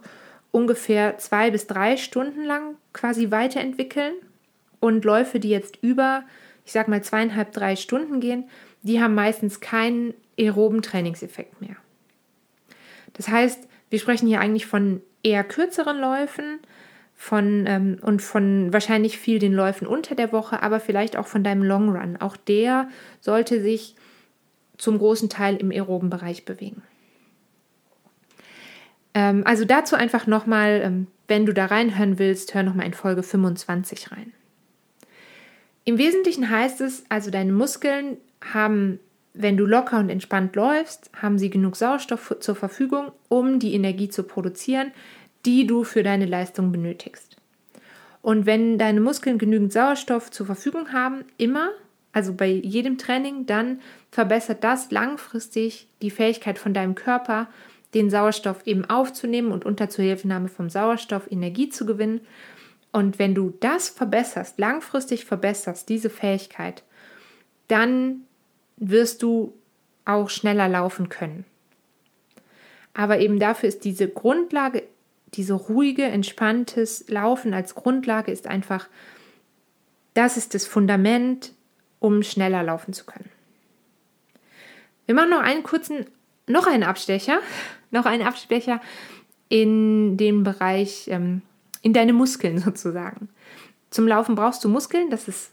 ungefähr 0.52 1.18
zwei 1.18 1.52
bis 1.52 1.68
drei 1.68 1.98
Stunden 1.98 2.44
lang 2.44 2.76
quasi 2.94 3.32
weiterentwickeln. 3.32 4.14
Und 4.80 5.04
Läufe, 5.04 5.40
die 5.40 5.50
jetzt 5.50 5.78
über, 5.82 6.24
ich 6.66 6.72
sag 6.72 6.88
mal, 6.88 7.04
zweieinhalb, 7.04 7.52
drei 7.52 7.76
Stunden 7.76 8.20
gehen, 8.20 8.46
die 8.82 9.02
haben 9.02 9.14
meistens 9.14 9.60
keinen 9.60 10.14
aeroben 10.40 10.82
Trainingseffekt 10.82 11.60
mehr. 11.62 11.76
Das 13.14 13.28
heißt, 13.28 13.68
wir 13.90 14.00
sprechen 14.00 14.28
hier 14.28 14.40
eigentlich 14.40 14.66
von 14.66 15.02
eher 15.24 15.44
kürzeren 15.44 16.00
Läufen 16.00 16.60
von, 17.22 17.66
ähm, 17.68 17.98
und 18.02 18.22
von 18.22 18.72
wahrscheinlich 18.72 19.18
viel 19.18 19.40
den 19.40 19.52
Läufen 19.52 19.86
unter 19.86 20.16
der 20.16 20.32
Woche, 20.32 20.64
aber 20.64 20.80
vielleicht 20.80 21.18
auch 21.18 21.28
von 21.28 21.44
deinem 21.44 21.64
Long 21.64 21.90
Run. 21.90 22.16
Auch 22.16 22.38
der 22.38 22.88
sollte 23.20 23.62
sich 23.62 23.96
zum 24.78 24.98
großen 24.98 25.28
Teil 25.28 25.58
im 25.58 25.70
aeroben 25.70 26.10
Bereich 26.10 26.46
bewegen. 26.46 26.82
Ähm, 29.14 29.44
also 29.46 29.66
dazu 29.66 29.98
einfach 29.98 30.28
nochmal, 30.28 30.80
ähm, 30.82 31.08
wenn 31.28 31.46
du 31.46 31.54
da 31.54 31.66
reinhören 31.66 32.20
willst, 32.20 32.54
hör 32.54 32.64
nochmal 32.64 32.86
in 32.86 32.94
Folge 32.94 33.22
25 33.22 34.14
rein. 34.14 34.32
Im 35.84 35.98
Wesentlichen 35.98 36.50
heißt 36.50 36.80
es, 36.80 37.04
also 37.10 37.32
deine 37.32 37.52
Muskeln 37.52 38.16
haben, 38.54 38.98
wenn 39.34 39.58
du 39.58 39.66
locker 39.66 40.00
und 40.00 40.10
entspannt 40.10 40.56
läufst, 40.56 41.12
haben 41.22 41.38
sie 41.38 41.50
genug 41.50 41.76
Sauerstoff 41.76 42.38
zur 42.40 42.56
Verfügung, 42.56 43.12
um 43.28 43.60
die 43.60 43.74
Energie 43.74 44.08
zu 44.08 44.24
produzieren, 44.24 44.94
die 45.46 45.66
du 45.66 45.84
für 45.84 46.04
deine 46.04 46.26
Leistung 46.26 46.72
benötigst. 46.72 47.38
Und 48.22 48.46
wenn 48.46 48.78
deine 48.78 49.00
Muskeln 49.00 49.38
genügend 49.38 49.72
Sauerstoff 49.72 50.30
zur 50.32 50.46
Verfügung 50.46 50.92
haben, 50.92 51.24
immer, 51.38 51.72
also 52.12 52.34
bei 52.34 52.48
jedem 52.48 52.98
Training, 52.98 53.46
dann 53.46 53.80
verbessert 54.12 54.64
das 54.64 54.92
langfristig 54.92 55.88
die 56.02 56.12
Fähigkeit 56.12 56.60
von 56.60 56.74
deinem 56.74 56.96
Körper, 56.96 57.48
den 57.94 58.10
Sauerstoff 58.10 58.66
eben 58.66 58.86
aufzunehmen 58.86 59.52
und 59.52 59.66
unter 59.66 59.90
Zuhilfenahme 59.90 60.50
vom 60.50 60.70
Sauerstoff 60.70 61.32
Energie 61.32 61.70
zu 61.70 61.86
gewinnen. 61.86 62.22
Und 62.92 63.20
wenn 63.20 63.36
du 63.36 63.54
das 63.60 63.90
verbesserst, 63.90 64.60
langfristig 64.60 65.26
verbesserst, 65.26 65.90
diese 65.90 66.10
Fähigkeit, 66.10 66.84
dann 67.68 68.22
wirst 68.78 69.24
du 69.24 69.54
auch 70.06 70.30
schneller 70.30 70.68
laufen 70.68 71.10
können. 71.10 71.46
Aber 72.94 73.20
eben 73.20 73.40
dafür 73.40 73.70
ist 73.70 73.86
diese 73.86 74.10
Grundlage, 74.10 74.84
diese 75.34 75.54
ruhige, 75.54 76.04
entspanntes 76.04 77.06
Laufen 77.08 77.54
als 77.54 77.76
Grundlage 77.76 78.32
ist 78.32 78.48
einfach, 78.48 78.88
das 80.14 80.38
ist 80.38 80.54
das 80.54 80.66
Fundament, 80.66 81.54
um 82.00 82.24
schneller 82.24 82.64
laufen 82.64 82.94
zu 82.94 83.06
können. 83.06 83.30
Wir 85.06 85.16
machen 85.16 85.30
noch 85.30 85.42
einen 85.42 85.64
kurzen, 85.64 86.06
noch 86.48 86.68
einen 86.68 86.84
Abstecher 86.84 87.40
noch 87.92 88.06
ein 88.06 88.22
Abspecher 88.22 88.82
in 89.50 90.18
den 90.18 90.44
Bereich, 90.44 91.08
ähm, 91.08 91.42
in 91.82 91.94
deine 91.94 92.14
Muskeln 92.14 92.60
sozusagen. 92.64 93.30
Zum 93.90 94.08
Laufen 94.08 94.36
brauchst 94.36 94.64
du 94.64 94.70
Muskeln, 94.70 95.10
das 95.10 95.28
ist 95.28 95.52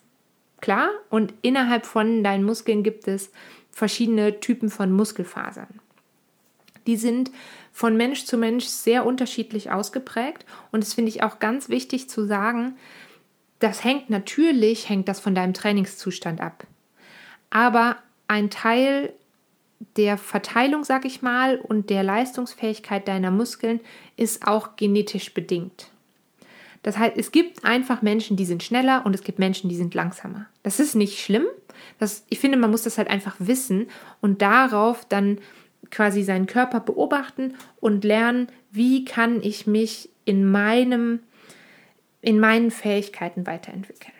klar. 0.61 0.90
Und 1.09 1.33
innerhalb 1.42 1.87
von 1.87 2.23
deinen 2.23 2.45
Muskeln 2.45 2.83
gibt 2.83 3.09
es 3.09 3.30
verschiedene 3.71 4.40
Typen 4.40 4.71
von 4.71 4.92
Muskelfasern. 4.92 5.80
Die 6.87 6.97
sind 6.97 7.30
von 7.76 7.95
Mensch 7.95 8.25
zu 8.25 8.38
Mensch 8.38 8.64
sehr 8.64 9.04
unterschiedlich 9.04 9.71
ausgeprägt. 9.71 10.47
Und 10.73 10.83
das 10.83 10.95
finde 10.95 11.11
ich 11.11 11.23
auch 11.23 11.40
ganz 11.40 11.68
wichtig 11.68 12.09
zu 12.09 12.25
sagen. 12.25 12.78
Das 13.59 13.85
hängt 13.85 14.09
natürlich, 14.09 14.88
hängt 14.88 15.09
das 15.09 15.21
von 15.21 15.35
deinem 15.35 15.52
Trainingszustand 15.52 16.40
ab. 16.40 16.66
Aber 17.50 17.99
ein 18.28 18.49
Teil 18.49 19.12
der 19.99 20.16
Verteilung, 20.16 20.85
sag 20.85 21.04
ich 21.04 21.21
mal, 21.21 21.59
und 21.59 21.90
der 21.90 22.02
Leistungsfähigkeit 22.02 23.06
deiner 23.06 23.30
Muskeln 23.30 23.80
ist 24.16 24.49
auch 24.49 24.76
genetisch 24.76 25.35
bedingt. 25.35 25.90
Das 26.83 26.97
heißt, 26.97 27.18
es 27.18 27.30
gibt 27.30 27.62
einfach 27.66 28.00
Menschen, 28.00 28.38
die 28.38 28.47
sind 28.47 28.62
schneller 28.62 29.04
und 29.04 29.14
es 29.14 29.23
gibt 29.23 29.38
Menschen, 29.38 29.68
die 29.68 29.76
sind 29.76 29.92
langsamer. 29.92 30.47
Das 30.62 30.80
ist 30.80 30.95
nicht 30.95 31.18
schlimm. 31.23 31.45
Das, 31.99 32.25
ich 32.30 32.38
finde, 32.38 32.56
man 32.56 32.71
muss 32.71 32.85
das 32.85 32.97
halt 32.97 33.09
einfach 33.09 33.37
wissen 33.38 33.88
und 34.23 34.40
darauf 34.40 35.04
dann 35.04 35.40
quasi 35.90 36.23
seinen 36.23 36.47
Körper 36.47 36.81
beobachten 36.81 37.55
und 37.81 38.05
lernen, 38.05 38.49
wie 38.71 39.05
kann 39.05 39.43
ich 39.43 39.66
mich 39.66 40.11
in 40.25 40.50
meinem, 40.50 41.21
in 42.21 42.38
meinen 42.40 42.71
Fähigkeiten 42.71 43.47
weiterentwickeln. 43.47 44.12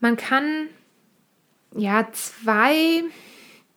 Man 0.00 0.16
kann 0.16 0.68
ja 1.74 2.08
zwei 2.12 3.04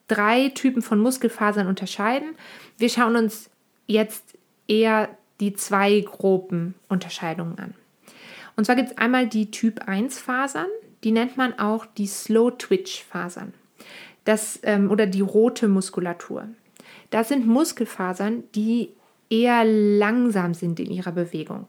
drei 0.08 0.50
Typen 0.50 0.82
von 0.82 0.98
Muskelfasern 1.00 1.66
unterscheiden. 1.66 2.36
Wir 2.78 2.88
schauen 2.88 3.16
uns 3.16 3.50
jetzt 3.86 4.38
eher 4.68 5.08
die 5.40 5.54
zwei 5.54 6.00
groben 6.00 6.74
Unterscheidungen 6.88 7.58
an. 7.58 7.74
Und 8.56 8.66
zwar 8.66 8.76
gibt 8.76 8.90
es 8.90 8.98
einmal 8.98 9.26
die 9.26 9.50
Typ 9.50 9.88
1 9.88 10.18
Fasern, 10.18 10.68
die 11.02 11.10
nennt 11.10 11.36
man 11.36 11.58
auch 11.58 11.86
die 11.86 12.06
Slow 12.06 12.52
Twitch 12.56 13.02
Fasern. 13.02 13.52
Das, 14.24 14.58
ähm, 14.62 14.90
oder 14.90 15.06
die 15.06 15.20
rote 15.20 15.68
Muskulatur. 15.68 16.48
Das 17.10 17.28
sind 17.28 17.46
Muskelfasern, 17.46 18.44
die 18.54 18.90
eher 19.30 19.64
langsam 19.64 20.54
sind 20.54 20.80
in 20.80 20.90
ihrer 20.90 21.12
Bewegung. 21.12 21.66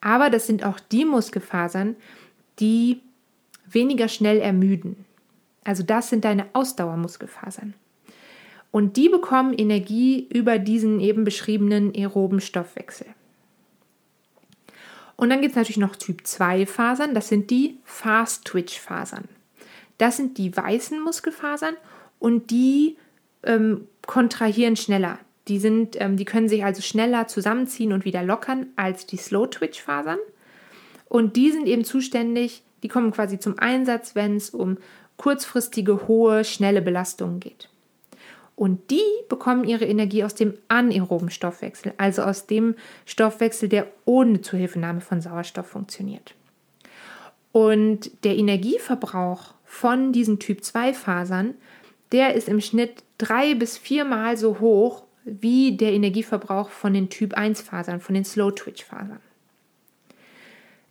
Aber 0.00 0.30
das 0.30 0.46
sind 0.46 0.64
auch 0.64 0.80
die 0.80 1.04
Muskelfasern, 1.04 1.96
die 2.60 3.00
weniger 3.66 4.08
schnell 4.08 4.38
ermüden. 4.38 5.04
Also 5.64 5.82
das 5.82 6.10
sind 6.10 6.24
deine 6.24 6.46
Ausdauermuskelfasern. 6.52 7.74
Und 8.70 8.96
die 8.96 9.08
bekommen 9.08 9.54
Energie 9.54 10.26
über 10.32 10.58
diesen 10.58 11.00
eben 11.00 11.24
beschriebenen 11.24 11.92
aeroben 11.94 12.40
Stoffwechsel. 12.40 13.06
Und 15.16 15.30
dann 15.30 15.40
gibt 15.40 15.52
es 15.52 15.56
natürlich 15.56 15.76
noch 15.76 15.96
Typ 15.96 16.26
2 16.26 16.66
Fasern, 16.66 17.14
das 17.14 17.28
sind 17.28 17.50
die 17.50 17.78
Fast 17.84 18.44
Twitch 18.46 18.80
Fasern. 18.80 19.28
Das 19.98 20.16
sind 20.16 20.38
die 20.38 20.56
weißen 20.56 21.00
Muskelfasern 21.00 21.76
und 22.18 22.50
die 22.50 22.96
ähm, 23.42 23.86
kontrahieren 24.06 24.76
schneller. 24.76 25.18
Die, 25.48 25.58
sind, 25.58 26.00
ähm, 26.00 26.16
die 26.16 26.24
können 26.24 26.48
sich 26.48 26.64
also 26.64 26.82
schneller 26.82 27.28
zusammenziehen 27.28 27.92
und 27.92 28.04
wieder 28.04 28.22
lockern 28.22 28.66
als 28.76 29.06
die 29.06 29.16
Slow 29.16 29.46
Twitch 29.46 29.80
Fasern. 29.80 30.18
Und 31.08 31.36
die 31.36 31.50
sind 31.50 31.66
eben 31.66 31.84
zuständig, 31.84 32.62
die 32.82 32.88
kommen 32.88 33.12
quasi 33.12 33.38
zum 33.38 33.58
Einsatz, 33.58 34.14
wenn 34.14 34.36
es 34.36 34.50
um 34.50 34.78
kurzfristige, 35.16 36.08
hohe, 36.08 36.44
schnelle 36.44 36.82
Belastungen 36.82 37.40
geht. 37.40 37.68
Und 38.56 38.90
die 38.90 39.02
bekommen 39.28 39.64
ihre 39.64 39.84
Energie 39.84 40.22
aus 40.22 40.34
dem 40.34 40.54
anaeroben 40.68 41.30
Stoffwechsel, 41.30 41.92
also 41.96 42.22
aus 42.22 42.46
dem 42.46 42.76
Stoffwechsel, 43.04 43.68
der 43.68 43.88
ohne 44.04 44.42
Zuhilfenahme 44.42 45.00
von 45.00 45.20
Sauerstoff 45.20 45.66
funktioniert. 45.66 46.34
Und 47.50 48.10
der 48.24 48.36
Energieverbrauch 48.36 49.54
von 49.74 50.12
diesen 50.12 50.38
Typ-2-Fasern, 50.38 51.54
der 52.12 52.34
ist 52.34 52.48
im 52.48 52.60
Schnitt 52.60 53.02
drei 53.18 53.54
bis 53.54 53.76
viermal 53.76 54.36
so 54.36 54.60
hoch 54.60 55.02
wie 55.24 55.76
der 55.76 55.92
Energieverbrauch 55.92 56.70
von 56.70 56.94
den 56.94 57.10
Typ-1-Fasern, 57.10 58.00
von 58.00 58.14
den 58.14 58.24
Slow-Twitch-Fasern. 58.24 59.18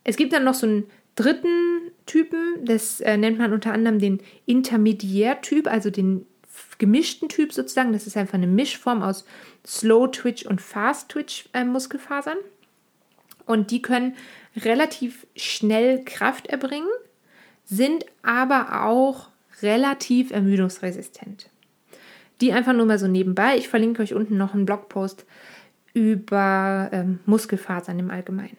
Es 0.03 0.17
gibt 0.17 0.33
dann 0.33 0.43
noch 0.43 0.53
so 0.53 0.67
einen 0.67 0.83
dritten 1.15 1.91
Typen. 2.05 2.65
Das 2.65 2.99
äh, 2.99 3.15
nennt 3.15 3.37
man 3.37 3.53
unter 3.53 3.71
anderem 3.71 3.99
den 3.99 4.19
Intermediärtyp, 4.45 5.67
also 5.67 5.89
den 5.89 6.25
gemischten 6.77 7.29
Typ 7.29 7.53
sozusagen. 7.53 7.93
Das 7.93 8.05
ist 8.05 8.17
einfach 8.17 8.33
eine 8.33 8.47
Mischform 8.47 9.01
aus 9.01 9.25
Slow 9.65 10.11
Twitch 10.11 10.45
und 10.45 10.59
Fast 10.61 11.09
Twitch 11.09 11.47
äh, 11.53 11.63
Muskelfasern. 11.63 12.37
Und 13.45 13.71
die 13.71 13.81
können 13.81 14.15
relativ 14.57 15.25
schnell 15.37 16.03
Kraft 16.03 16.47
erbringen, 16.47 16.89
sind 17.65 18.05
aber 18.21 18.85
auch 18.85 19.29
relativ 19.61 20.31
ermüdungsresistent. 20.31 21.49
Die 22.41 22.51
einfach 22.51 22.73
nur 22.73 22.85
mal 22.85 22.99
so 22.99 23.07
nebenbei. 23.07 23.57
Ich 23.57 23.69
verlinke 23.69 24.01
euch 24.01 24.13
unten 24.13 24.37
noch 24.37 24.53
einen 24.53 24.65
Blogpost 24.65 25.25
über 25.93 26.89
ähm, 26.91 27.19
Muskelfasern 27.25 27.99
im 27.99 28.09
Allgemeinen. 28.09 28.57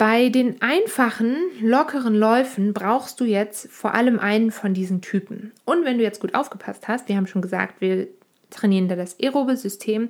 Bei 0.00 0.30
den 0.30 0.62
einfachen, 0.62 1.36
lockeren 1.60 2.14
Läufen 2.14 2.72
brauchst 2.72 3.20
du 3.20 3.24
jetzt 3.24 3.70
vor 3.70 3.94
allem 3.94 4.18
einen 4.18 4.50
von 4.50 4.72
diesen 4.72 5.02
Typen. 5.02 5.52
Und 5.66 5.84
wenn 5.84 5.98
du 5.98 6.04
jetzt 6.04 6.20
gut 6.20 6.34
aufgepasst 6.34 6.88
hast, 6.88 7.08
wir 7.08 7.16
haben 7.16 7.26
schon 7.26 7.42
gesagt, 7.42 7.82
wir 7.82 8.08
trainieren 8.48 8.88
da 8.88 8.96
das 8.96 9.20
aerobe 9.20 9.56
System 9.58 10.08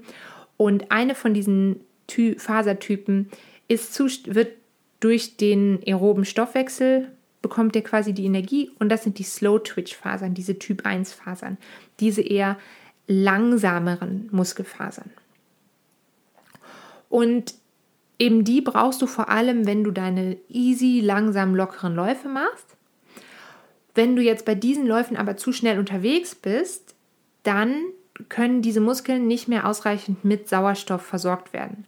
und 0.57 0.93
eine 0.93 1.15
von 1.15 1.35
diesen 1.35 1.81
Ty 2.07 2.37
Fasertypen 2.39 3.31
ist 3.67 3.93
zu, 3.93 4.07
wird 4.27 4.53
durch 5.01 5.37
den 5.37 5.81
aeroben 5.87 6.25
Stoffwechsel 6.25 7.11
bekommt 7.43 7.75
er 7.75 7.83
quasi 7.83 8.13
die 8.13 8.27
Energie 8.27 8.71
und 8.79 8.91
das 8.91 9.03
sind 9.03 9.19
die 9.19 9.25
Slow 9.25 9.59
Twitch 9.59 9.97
Fasern, 9.97 10.35
diese 10.35 10.59
Typ 10.59 10.85
1 10.85 11.13
Fasern, 11.13 11.57
diese 11.99 12.21
eher 12.21 12.59
langsameren 13.07 14.29
Muskelfasern. 14.31 15.11
Und 17.09 17.55
eben 18.19 18.45
die 18.45 18.61
brauchst 18.61 19.03
du 19.03 19.07
vor 19.07 19.31
allem, 19.31 19.67
wenn 19.67 19.83
du 19.83 19.91
deine 19.91 20.37
easy, 20.49 21.01
langsam, 21.01 21.55
lockeren 21.55 21.95
Läufe 21.95 22.29
machst. 22.29 22.77
Wenn 23.95 24.15
du 24.15 24.23
jetzt 24.23 24.45
bei 24.45 24.55
diesen 24.55 24.87
Läufen 24.87 25.17
aber 25.17 25.37
zu 25.37 25.53
schnell 25.53 25.79
unterwegs 25.79 26.35
bist, 26.35 26.95
dann 27.43 27.75
können 28.29 28.63
diese 28.63 28.81
Muskeln 28.81 29.27
nicht 29.27 29.49
mehr 29.49 29.67
ausreichend 29.67 30.25
mit 30.25 30.49
Sauerstoff 30.49 31.03
versorgt 31.03 31.53
werden. 31.53 31.87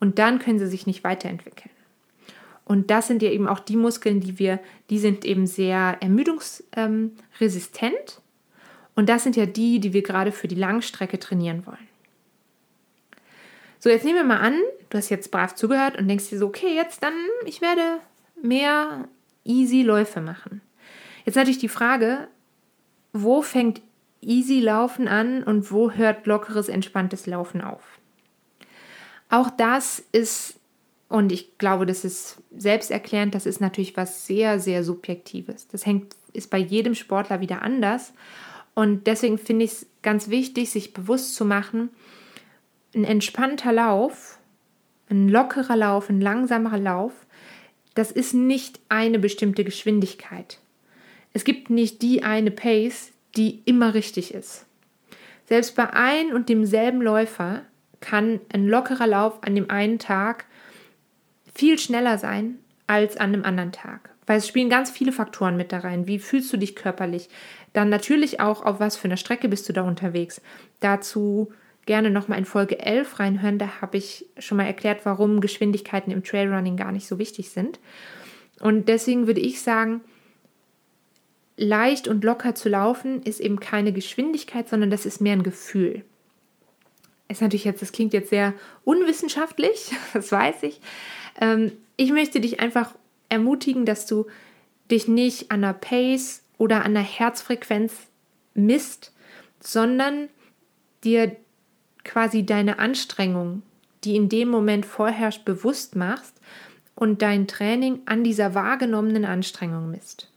Und 0.00 0.18
dann 0.18 0.38
können 0.38 0.58
sie 0.58 0.66
sich 0.66 0.86
nicht 0.86 1.04
weiterentwickeln. 1.04 1.70
Und 2.66 2.90
das 2.90 3.06
sind 3.06 3.22
ja 3.22 3.30
eben 3.30 3.48
auch 3.48 3.60
die 3.60 3.76
Muskeln, 3.76 4.20
die 4.20 4.38
wir, 4.38 4.58
die 4.90 4.98
sind 4.98 5.24
eben 5.24 5.46
sehr 5.46 5.96
ermüdungsresistent. 6.00 8.20
Und 8.96 9.08
das 9.08 9.22
sind 9.22 9.36
ja 9.36 9.46
die, 9.46 9.78
die 9.78 9.92
wir 9.92 10.02
gerade 10.02 10.32
für 10.32 10.48
die 10.48 10.56
Langstrecke 10.56 11.18
trainieren 11.18 11.64
wollen. 11.64 11.88
So, 13.78 13.88
jetzt 13.88 14.04
nehmen 14.04 14.18
wir 14.18 14.24
mal 14.24 14.40
an, 14.40 14.58
du 14.90 14.98
hast 14.98 15.10
jetzt 15.10 15.30
brav 15.30 15.54
zugehört 15.54 15.96
und 15.96 16.08
denkst 16.08 16.28
dir 16.28 16.38
so, 16.38 16.48
okay, 16.48 16.74
jetzt 16.74 17.04
dann, 17.04 17.14
ich 17.44 17.60
werde 17.60 18.00
mehr 18.42 19.06
easy 19.44 19.82
Läufe 19.82 20.20
machen. 20.20 20.60
Jetzt 21.24 21.36
natürlich 21.36 21.58
die 21.58 21.68
Frage, 21.68 22.26
wo 23.12 23.42
fängt 23.42 23.80
easy 24.20 24.58
Laufen 24.60 25.06
an 25.06 25.44
und 25.44 25.70
wo 25.70 25.92
hört 25.92 26.26
lockeres, 26.26 26.68
entspanntes 26.68 27.26
Laufen 27.26 27.60
auf? 27.60 27.82
Auch 29.28 29.50
das 29.50 30.02
ist, 30.10 30.58
und 31.08 31.30
ich 31.30 31.58
glaube, 31.58 31.86
das 31.86 32.04
ist 32.04 32.38
selbsterklärend, 32.56 33.34
das 33.34 33.46
ist 33.46 33.60
natürlich 33.60 33.96
was 33.96 34.26
sehr, 34.26 34.58
sehr 34.58 34.82
Subjektives. 34.82 35.68
Das 35.68 35.86
hängt, 35.86 36.14
ist 36.32 36.50
bei 36.50 36.58
jedem 36.58 36.94
Sportler 36.94 37.40
wieder 37.40 37.62
anders. 37.62 38.12
Und 38.74 39.06
deswegen 39.06 39.38
finde 39.38 39.64
ich 39.64 39.72
es 39.72 39.86
ganz 40.02 40.28
wichtig, 40.28 40.70
sich 40.70 40.92
bewusst 40.92 41.34
zu 41.34 41.44
machen, 41.44 41.90
ein 42.94 43.04
entspannter 43.04 43.72
Lauf, 43.72 44.38
ein 45.08 45.28
lockerer 45.28 45.76
Lauf, 45.76 46.10
ein 46.10 46.20
langsamerer 46.20 46.78
Lauf, 46.78 47.12
das 47.94 48.10
ist 48.10 48.34
nicht 48.34 48.80
eine 48.88 49.18
bestimmte 49.18 49.64
Geschwindigkeit. 49.64 50.58
Es 51.32 51.44
gibt 51.44 51.70
nicht 51.70 52.02
die 52.02 52.24
eine 52.24 52.50
Pace, 52.50 53.12
die 53.36 53.62
immer 53.64 53.94
richtig 53.94 54.34
ist. 54.34 54.66
Selbst 55.46 55.76
bei 55.76 55.90
ein 55.92 56.32
und 56.32 56.48
demselben 56.48 57.00
Läufer 57.00 57.62
kann 58.00 58.40
ein 58.52 58.66
lockerer 58.66 59.06
Lauf 59.06 59.42
an 59.42 59.54
dem 59.54 59.70
einen 59.70 59.98
Tag 59.98 60.44
viel 61.56 61.78
schneller 61.78 62.18
sein 62.18 62.58
als 62.86 63.16
an 63.16 63.32
dem 63.32 63.44
anderen 63.44 63.72
Tag. 63.72 64.10
Weil 64.26 64.38
es 64.38 64.48
spielen 64.48 64.70
ganz 64.70 64.90
viele 64.90 65.12
Faktoren 65.12 65.56
mit 65.56 65.72
da 65.72 65.78
rein. 65.78 66.06
Wie 66.06 66.18
fühlst 66.18 66.52
du 66.52 66.56
dich 66.56 66.74
körperlich? 66.74 67.28
Dann 67.72 67.88
natürlich 67.88 68.40
auch, 68.40 68.64
auf 68.64 68.80
was 68.80 68.96
für 68.96 69.06
einer 69.06 69.16
Strecke 69.16 69.48
bist 69.48 69.68
du 69.68 69.72
da 69.72 69.82
unterwegs. 69.82 70.40
Dazu 70.80 71.52
gerne 71.86 72.10
nochmal 72.10 72.38
in 72.38 72.44
Folge 72.44 72.80
11 72.80 73.20
reinhören. 73.20 73.58
Da 73.58 73.80
habe 73.80 73.96
ich 73.96 74.26
schon 74.38 74.56
mal 74.58 74.66
erklärt, 74.66 75.00
warum 75.04 75.40
Geschwindigkeiten 75.40 76.12
im 76.12 76.24
Trailrunning 76.24 76.76
gar 76.76 76.92
nicht 76.92 77.06
so 77.06 77.18
wichtig 77.18 77.50
sind. 77.50 77.78
Und 78.60 78.88
deswegen 78.88 79.26
würde 79.26 79.40
ich 79.40 79.62
sagen, 79.62 80.00
leicht 81.56 82.08
und 82.08 82.24
locker 82.24 82.54
zu 82.54 82.68
laufen 82.68 83.22
ist 83.22 83.40
eben 83.40 83.60
keine 83.60 83.92
Geschwindigkeit, 83.92 84.68
sondern 84.68 84.90
das 84.90 85.06
ist 85.06 85.20
mehr 85.20 85.34
ein 85.34 85.42
Gefühl. 85.42 86.04
Ist 87.28 87.42
natürlich 87.42 87.64
jetzt, 87.64 87.82
das 87.82 87.92
klingt 87.92 88.12
jetzt 88.12 88.30
sehr 88.30 88.54
unwissenschaftlich, 88.84 89.92
das 90.12 90.30
weiß 90.30 90.62
ich. 90.62 90.80
Ähm, 91.40 91.72
ich 91.96 92.12
möchte 92.12 92.40
dich 92.40 92.60
einfach 92.60 92.94
ermutigen, 93.28 93.86
dass 93.86 94.06
du 94.06 94.26
dich 94.90 95.08
nicht 95.08 95.50
an 95.50 95.62
der 95.62 95.72
Pace 95.72 96.42
oder 96.58 96.84
an 96.84 96.94
der 96.94 97.02
Herzfrequenz 97.02 97.92
misst, 98.54 99.12
sondern 99.60 100.28
dir 101.04 101.36
quasi 102.04 102.46
deine 102.46 102.78
Anstrengung, 102.78 103.62
die 104.04 104.16
in 104.16 104.28
dem 104.28 104.48
Moment 104.48 104.86
vorherrscht, 104.86 105.44
bewusst 105.44 105.96
machst 105.96 106.40
und 106.94 107.22
dein 107.22 107.46
Training 107.46 108.00
an 108.06 108.24
dieser 108.24 108.54
wahrgenommenen 108.54 109.24
Anstrengung 109.24 109.90
misst. 109.90 110.30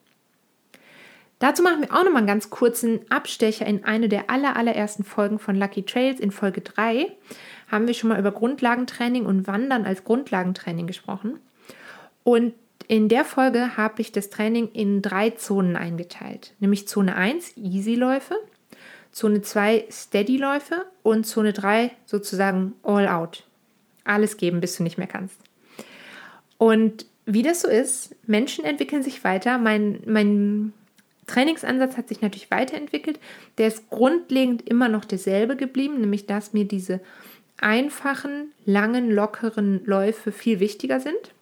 Dazu 1.39 1.63
machen 1.63 1.81
wir 1.81 1.93
auch 1.93 2.03
nochmal 2.03 2.17
einen 2.17 2.27
ganz 2.27 2.49
kurzen 2.49 3.09
Abstecher 3.09 3.65
in 3.65 3.85
eine 3.85 4.09
der 4.09 4.29
aller, 4.29 4.57
allerersten 4.57 5.05
Folgen 5.05 5.39
von 5.39 5.55
Lucky 5.55 5.83
Trails. 5.83 6.19
In 6.19 6.31
Folge 6.31 6.59
3 6.59 7.07
haben 7.69 7.87
wir 7.87 7.93
schon 7.93 8.09
mal 8.09 8.19
über 8.19 8.31
Grundlagentraining 8.31 9.25
und 9.25 9.47
Wandern 9.47 9.85
als 9.85 10.03
Grundlagentraining 10.03 10.87
gesprochen. 10.87 11.39
Und 12.23 12.53
in 12.87 13.07
der 13.07 13.23
Folge 13.23 13.77
habe 13.77 14.01
ich 14.01 14.11
das 14.11 14.29
Training 14.29 14.69
in 14.73 15.01
drei 15.01 15.29
Zonen 15.31 15.75
eingeteilt, 15.75 16.53
nämlich 16.59 16.87
Zone 16.87 17.15
1 17.15 17.57
Easy-Läufe, 17.57 18.35
Zone 19.11 19.41
2 19.41 19.85
Steady-Läufe 19.91 20.85
und 21.03 21.25
Zone 21.25 21.53
3 21.53 21.91
sozusagen 22.05 22.73
All-Out. 22.83 23.43
Alles 24.03 24.37
geben, 24.37 24.59
bis 24.59 24.75
du 24.75 24.83
nicht 24.83 24.97
mehr 24.97 25.07
kannst. 25.07 25.37
Und 26.57 27.05
wie 27.25 27.43
das 27.43 27.61
so 27.61 27.67
ist, 27.67 28.15
Menschen 28.27 28.65
entwickeln 28.65 29.03
sich 29.03 29.23
weiter. 29.23 29.59
Mein, 29.59 30.01
mein 30.07 30.73
Trainingsansatz 31.27 31.95
hat 31.95 32.07
sich 32.07 32.21
natürlich 32.21 32.49
weiterentwickelt. 32.49 33.19
Der 33.59 33.67
ist 33.67 33.89
grundlegend 33.89 34.67
immer 34.67 34.89
noch 34.89 35.05
derselbe 35.05 35.55
geblieben, 35.55 36.01
nämlich 36.01 36.25
dass 36.25 36.53
mir 36.53 36.65
diese 36.65 37.01
einfachen, 37.61 38.51
langen, 38.65 39.11
lockeren 39.11 39.83
Läufe 39.85 40.31
viel 40.31 40.59
wichtiger 40.59 40.99
sind. 40.99 41.33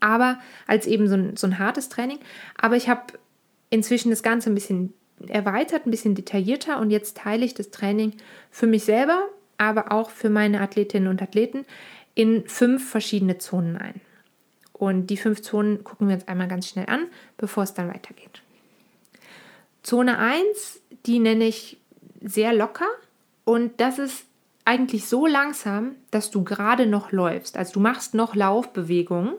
Aber 0.00 0.38
als 0.66 0.86
eben 0.86 1.08
so 1.08 1.14
ein, 1.14 1.36
so 1.36 1.46
ein 1.46 1.58
hartes 1.58 1.88
Training. 1.88 2.18
Aber 2.56 2.76
ich 2.76 2.88
habe 2.88 3.02
inzwischen 3.70 4.10
das 4.10 4.22
Ganze 4.22 4.50
ein 4.50 4.54
bisschen 4.54 4.94
erweitert, 5.28 5.86
ein 5.86 5.90
bisschen 5.90 6.14
detaillierter 6.14 6.80
und 6.80 6.90
jetzt 6.90 7.16
teile 7.16 7.44
ich 7.44 7.54
das 7.54 7.70
Training 7.70 8.14
für 8.50 8.66
mich 8.66 8.84
selber, 8.84 9.28
aber 9.58 9.92
auch 9.92 10.10
für 10.10 10.30
meine 10.30 10.60
Athletinnen 10.60 11.08
und 11.08 11.22
Athleten 11.22 11.64
in 12.14 12.46
fünf 12.46 12.88
verschiedene 12.88 13.38
Zonen 13.38 13.76
ein. 13.76 14.00
Und 14.72 15.08
die 15.08 15.16
fünf 15.16 15.42
Zonen 15.42 15.84
gucken 15.84 16.08
wir 16.08 16.16
uns 16.16 16.28
einmal 16.28 16.48
ganz 16.48 16.68
schnell 16.68 16.86
an, 16.88 17.06
bevor 17.36 17.62
es 17.62 17.74
dann 17.74 17.88
weitergeht. 17.88 18.42
Zone 19.82 20.18
1, 20.18 20.80
die 21.06 21.18
nenne 21.18 21.46
ich 21.46 21.78
sehr 22.20 22.52
locker 22.52 22.86
und 23.44 23.80
das 23.80 23.98
ist 23.98 24.24
eigentlich 24.64 25.06
so 25.06 25.26
langsam, 25.26 25.96
dass 26.10 26.30
du 26.30 26.42
gerade 26.42 26.86
noch 26.86 27.12
läufst. 27.12 27.56
Also 27.56 27.74
du 27.74 27.80
machst 27.80 28.14
noch 28.14 28.34
Laufbewegungen, 28.34 29.34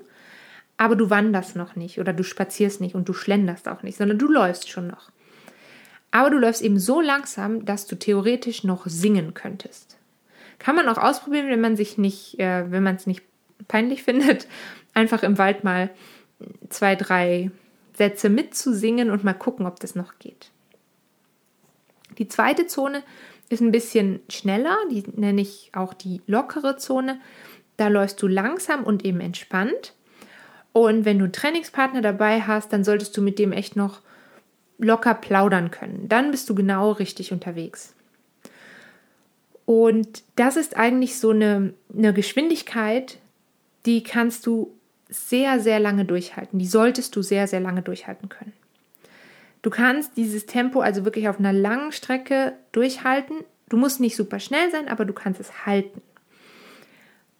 aber 0.78 0.96
du 0.96 1.10
wanderst 1.10 1.56
noch 1.56 1.76
nicht 1.76 2.00
oder 2.00 2.14
du 2.14 2.24
spazierst 2.24 2.82
nicht 2.82 2.96
und 2.96 3.10
du 3.10 3.14
schlenderst 3.14 3.68
auch 3.68 3.82
nicht, 3.82 3.98
sondern 3.98 4.20
du 4.20 4.28
läufst 4.28 4.70
schon 4.70 4.88
noch. 4.88 5.12
Aber 6.12 6.30
du 6.30 6.38
läufst 6.38 6.62
eben 6.62 6.80
so 6.80 7.02
langsam, 7.02 7.66
dass 7.66 7.88
du 7.88 7.98
theoretisch 7.98 8.64
noch 8.64 8.86
singen 8.86 9.34
könntest. 9.34 9.98
Kann 10.60 10.76
man 10.76 10.88
auch 10.88 10.98
ausprobieren, 10.98 11.50
wenn 11.50 11.62
man 11.62 11.76
sich 11.76 11.98
nicht, 11.98 12.40
äh, 12.40 12.72
wenn 12.72 12.84
man 12.84 12.96
es 12.96 13.08
nicht 13.08 13.24
peinlich 13.68 14.04
findet, 14.04 14.48
einfach 14.94 15.24
im 15.24 15.38
Wald 15.38 15.64
mal 15.64 15.90
zwei, 16.70 16.96
drei 16.96 17.52
Sätze 17.94 18.30
mitzusingen 18.30 19.10
und 19.10 19.24
mal 19.24 19.34
gucken, 19.34 19.66
ob 19.66 19.80
das 19.80 19.96
noch 19.96 20.20
geht. 20.20 20.52
Die 22.18 22.28
zweite 22.28 22.68
Zone 22.68 23.04
ist 23.50 23.62
ein 23.62 23.72
bisschen 23.72 24.22
schneller, 24.30 24.76
die 24.92 25.04
nenne 25.16 25.42
ich 25.42 25.72
auch 25.74 25.94
die 25.94 26.22
lockere 26.28 26.78
Zone. 26.78 27.20
Da 27.78 27.88
läufst 27.90 28.22
du 28.22 28.28
langsam 28.28 28.84
und 28.84 29.06
eben 29.06 29.20
entspannt. 29.20 29.94
Und 30.74 31.06
wenn 31.06 31.20
du 31.20 31.26
einen 31.26 31.34
Trainingspartner 31.34 32.02
dabei 32.02 32.42
hast, 32.42 32.74
dann 32.74 32.84
solltest 32.84 33.16
du 33.16 33.22
mit 33.22 33.40
dem 33.40 33.52
echt 33.52 33.76
noch 33.76 34.02
locker 34.78 35.14
plaudern 35.14 35.72
können. 35.72 36.10
Dann 36.10 36.32
bist 36.32 36.50
du 36.50 36.56
genau 36.56 36.92
richtig 36.92 37.32
unterwegs. 37.32 37.94
Und 39.66 40.24
das 40.36 40.58
ist 40.58 40.76
eigentlich 40.78 41.18
so 41.18 41.32
eine, 41.32 41.74
eine 41.96 42.14
Geschwindigkeit, 42.14 43.20
die 43.86 44.04
kannst 44.04 44.46
du 44.46 44.76
sehr, 45.10 45.60
sehr 45.60 45.80
lange 45.80 46.06
durchhalten. 46.06 46.60
Die 46.60 46.68
solltest 46.68 47.16
du 47.16 47.22
sehr, 47.22 47.48
sehr 47.48 47.60
lange 47.60 47.82
durchhalten 47.82 48.30
können. 48.30 48.54
Du 49.66 49.72
kannst 49.72 50.16
dieses 50.16 50.46
Tempo 50.46 50.82
also 50.82 51.06
wirklich 51.06 51.28
auf 51.28 51.40
einer 51.40 51.52
langen 51.52 51.92
Strecke 51.92 52.54
durchhalten. 52.72 53.38
Du 53.68 53.78
musst 53.78 54.00
nicht 54.00 54.16
super 54.16 54.40
schnell 54.40 54.70
sein, 54.70 54.88
aber 54.88 55.06
du 55.06 55.14
kannst 55.14 55.40
es 55.40 55.66
halten. 55.66 56.04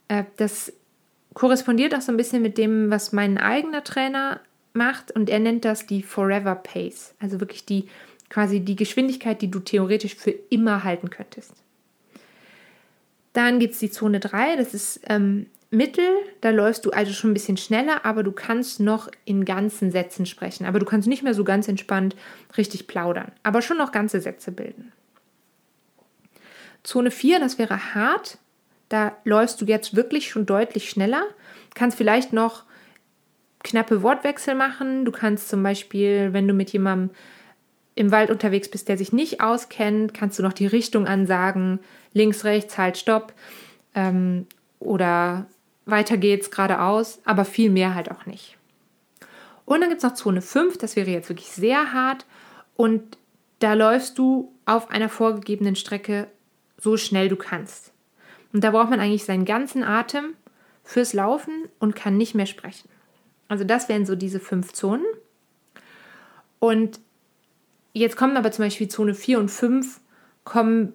Äh, 0.08 0.24
das 0.38 0.74
korrespondiert 1.36 1.94
auch 1.94 2.02
so 2.02 2.12
ein 2.12 2.18
bisschen 2.18 2.42
mit 2.42 2.58
dem, 2.58 2.90
was 2.90 3.12
mein 3.12 3.38
eigener 3.38 3.84
Trainer 3.84 4.40
macht 4.74 5.12
und 5.12 5.30
er 5.30 5.38
nennt 5.38 5.66
das 5.66 5.86
die 5.86 6.02
Forever 6.02 6.56
Pace, 6.56 7.14
also 7.20 7.40
wirklich 7.40 7.64
die 7.64 7.90
quasi 8.28 8.60
die 8.60 8.76
Geschwindigkeit, 8.76 9.44
die 9.44 9.52
du 9.52 9.60
theoretisch 9.60 10.16
für 10.16 10.32
immer 10.32 10.84
halten 10.84 11.12
könntest. 11.12 11.54
Dann 13.34 13.60
gibt 13.60 13.76
es 13.76 13.80
die 13.80 13.92
Zone 13.92 14.20
3, 14.20 14.56
das 14.56 14.74
ist 14.74 15.00
ähm, 15.10 15.46
Mittel, 15.76 16.08
da 16.42 16.50
läufst 16.50 16.86
du 16.86 16.92
also 16.92 17.14
schon 17.14 17.32
ein 17.32 17.34
bisschen 17.34 17.58
schneller, 17.58 18.06
aber 18.06 18.24
du 18.24 18.32
kannst 18.32 18.80
noch 18.80 19.10
in 19.26 19.46
ganzen 19.46 19.92
Sätzen 19.92 20.26
sprechen. 20.26 20.66
Aber 20.66 20.80
du 20.80 20.86
kannst 20.86 21.08
nicht 21.08 21.24
mehr 21.24 21.34
so 21.34 21.44
ganz 21.44 21.68
entspannt 21.68 22.16
richtig 22.58 22.88
plaudern, 22.88 23.32
aber 23.44 23.62
schon 23.62 23.78
noch 23.78 23.92
ganze 23.92 24.22
Sätze 24.22 24.52
bilden. 24.52 24.92
Zone 26.84 27.12
4, 27.12 27.40
das 27.40 27.58
wäre 27.58 27.94
hart. 27.96 28.38
Da 28.90 29.18
läufst 29.24 29.60
du 29.62 29.66
jetzt 29.66 29.96
wirklich 29.96 30.30
schon 30.30 30.46
deutlich 30.46 30.90
schneller. 30.90 31.24
Kannst 31.74 31.98
vielleicht 31.98 32.32
noch 32.32 32.64
knappe 33.64 34.04
Wortwechsel 34.04 34.56
machen. 34.56 35.06
Du 35.06 35.12
kannst 35.12 35.50
zum 35.50 35.64
Beispiel, 35.64 36.32
wenn 36.34 36.48
du 36.48 36.54
mit 36.54 36.72
jemandem 36.72 37.16
im 37.96 38.12
Wald 38.12 38.30
unterwegs 38.30 38.70
bist, 38.70 38.88
der 38.88 38.98
sich 38.98 39.14
nicht 39.14 39.42
auskennt, 39.42 40.14
kannst 40.14 40.38
du 40.38 40.44
noch 40.44 40.54
die 40.54 40.68
Richtung 40.68 41.08
ansagen. 41.08 41.80
Links, 42.14 42.44
rechts, 42.44 42.78
halt, 42.78 42.98
stopp. 42.98 43.34
Ähm, 43.96 44.46
oder 44.80 45.48
weiter 45.86 46.18
geht's 46.18 46.52
geradeaus, 46.52 47.20
aber 47.26 47.46
viel 47.46 47.70
mehr 47.70 47.96
halt 47.96 48.12
auch 48.12 48.26
nicht. 48.26 48.58
Und 49.66 49.82
dann 49.82 49.90
gibt 49.90 50.04
es 50.04 50.10
noch 50.10 50.14
Zone 50.14 50.42
5, 50.42 50.78
das 50.78 50.96
wäre 50.96 51.10
jetzt 51.10 51.30
wirklich 51.30 51.52
sehr 51.52 51.94
hart. 51.94 52.26
Und 52.76 53.18
da 53.60 53.74
läufst 53.74 54.18
du 54.18 54.54
auf 54.66 54.90
einer 54.90 55.10
vorgegebenen 55.10 55.76
Strecke 55.76 56.28
so 56.78 56.98
schnell 56.98 57.30
du 57.30 57.36
kannst. 57.36 57.92
Und 58.54 58.64
da 58.64 58.72
braucht 58.72 58.90
man 58.90 59.00
eigentlich 59.00 59.26
seinen 59.26 59.46
ganzen 59.46 59.84
Atem 59.84 60.34
fürs 60.84 61.14
Laufen 61.14 61.68
und 61.80 61.96
kann 61.96 62.18
nicht 62.18 62.36
mehr 62.36 62.46
sprechen. 62.46 62.90
Also 63.48 63.64
das 63.64 63.90
wären 63.90 64.06
so 64.06 64.16
diese 64.16 64.40
fünf 64.40 64.74
Zonen. 64.74 65.06
Und 66.60 67.00
jetzt 67.94 68.18
kommen 68.18 68.38
aber 68.38 68.52
zum 68.52 68.66
Beispiel 68.66 68.88
Zone 68.88 69.14
4 69.14 69.40
und 69.40 69.50
5 69.50 70.00
kommen 70.44 70.94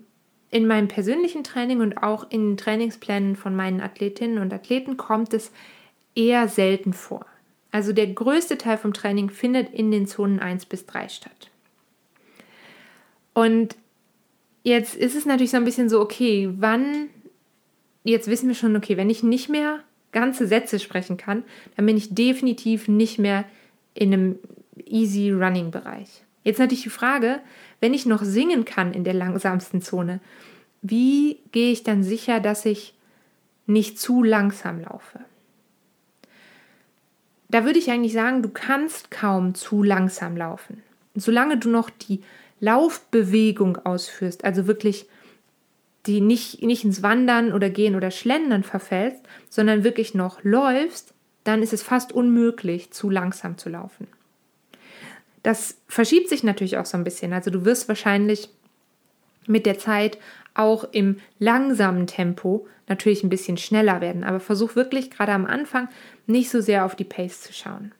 in 0.50 0.66
meinem 0.66 0.88
persönlichen 0.88 1.44
Training 1.44 1.80
und 1.80 2.02
auch 2.02 2.30
in 2.30 2.56
Trainingsplänen 2.56 3.36
von 3.36 3.54
meinen 3.54 3.80
Athletinnen 3.80 4.38
und 4.38 4.52
Athleten 4.52 4.96
kommt 4.96 5.32
es 5.32 5.52
eher 6.14 6.48
selten 6.48 6.92
vor. 6.92 7.24
Also 7.70 7.92
der 7.92 8.08
größte 8.08 8.58
Teil 8.58 8.78
vom 8.78 8.92
Training 8.92 9.30
findet 9.30 9.72
in 9.72 9.90
den 9.90 10.06
Zonen 10.06 10.40
1 10.40 10.66
bis 10.66 10.86
3 10.86 11.08
statt. 11.08 11.50
Und 13.32 13.76
jetzt 14.64 14.96
ist 14.96 15.14
es 15.14 15.24
natürlich 15.24 15.52
so 15.52 15.56
ein 15.56 15.64
bisschen 15.64 15.88
so, 15.88 16.00
okay, 16.00 16.50
wann, 16.58 17.08
jetzt 18.02 18.28
wissen 18.28 18.48
wir 18.48 18.56
schon, 18.56 18.74
okay, 18.74 18.96
wenn 18.96 19.08
ich 19.08 19.22
nicht 19.22 19.48
mehr 19.48 19.80
ganze 20.10 20.48
Sätze 20.48 20.80
sprechen 20.80 21.16
kann, 21.16 21.44
dann 21.76 21.86
bin 21.86 21.96
ich 21.96 22.12
definitiv 22.12 22.88
nicht 22.88 23.18
mehr 23.20 23.44
in 23.94 24.12
einem 24.12 24.38
easy 24.84 25.30
running 25.30 25.70
Bereich. 25.70 26.24
Jetzt 26.42 26.58
natürlich 26.58 26.84
die 26.84 26.90
Frage, 26.90 27.40
wenn 27.80 27.94
ich 27.94 28.06
noch 28.06 28.22
singen 28.22 28.64
kann 28.64 28.94
in 28.94 29.04
der 29.04 29.14
langsamsten 29.14 29.82
Zone, 29.82 30.20
wie 30.82 31.38
gehe 31.52 31.72
ich 31.72 31.82
dann 31.82 32.02
sicher, 32.02 32.40
dass 32.40 32.64
ich 32.64 32.94
nicht 33.66 33.98
zu 33.98 34.22
langsam 34.22 34.80
laufe? 34.80 35.20
Da 37.48 37.64
würde 37.64 37.78
ich 37.78 37.90
eigentlich 37.90 38.12
sagen, 38.12 38.42
du 38.42 38.48
kannst 38.48 39.10
kaum 39.10 39.54
zu 39.54 39.82
langsam 39.82 40.36
laufen. 40.36 40.82
Solange 41.14 41.58
du 41.58 41.68
noch 41.68 41.90
die 41.90 42.22
Laufbewegung 42.60 43.76
ausführst, 43.78 44.44
also 44.44 44.66
wirklich 44.66 45.06
die 46.06 46.20
nicht, 46.20 46.62
nicht 46.62 46.84
ins 46.84 47.02
Wandern 47.02 47.52
oder 47.52 47.68
Gehen 47.68 47.94
oder 47.94 48.10
Schlendern 48.10 48.62
verfällst, 48.62 49.22
sondern 49.50 49.84
wirklich 49.84 50.14
noch 50.14 50.42
läufst, 50.42 51.12
dann 51.44 51.62
ist 51.62 51.72
es 51.72 51.82
fast 51.82 52.12
unmöglich, 52.12 52.92
zu 52.92 53.10
langsam 53.10 53.58
zu 53.58 53.68
laufen. 53.68 54.06
Das 55.42 55.78
verschiebt 55.88 56.28
sich 56.28 56.42
natürlich 56.42 56.76
auch 56.76 56.86
so 56.86 56.96
ein 56.96 57.04
bisschen. 57.04 57.32
Also 57.32 57.50
du 57.50 57.64
wirst 57.64 57.88
wahrscheinlich 57.88 58.50
mit 59.46 59.66
der 59.66 59.78
Zeit 59.78 60.18
auch 60.54 60.84
im 60.92 61.16
langsamen 61.38 62.06
Tempo 62.06 62.66
natürlich 62.88 63.22
ein 63.22 63.30
bisschen 63.30 63.56
schneller 63.56 64.00
werden. 64.00 64.24
Aber 64.24 64.40
versuch 64.40 64.76
wirklich 64.76 65.10
gerade 65.10 65.32
am 65.32 65.46
Anfang 65.46 65.88
nicht 66.26 66.50
so 66.50 66.60
sehr 66.60 66.84
auf 66.84 66.96
die 66.96 67.04
Pace 67.04 67.40
zu 67.40 67.52
schauen. 67.52 67.92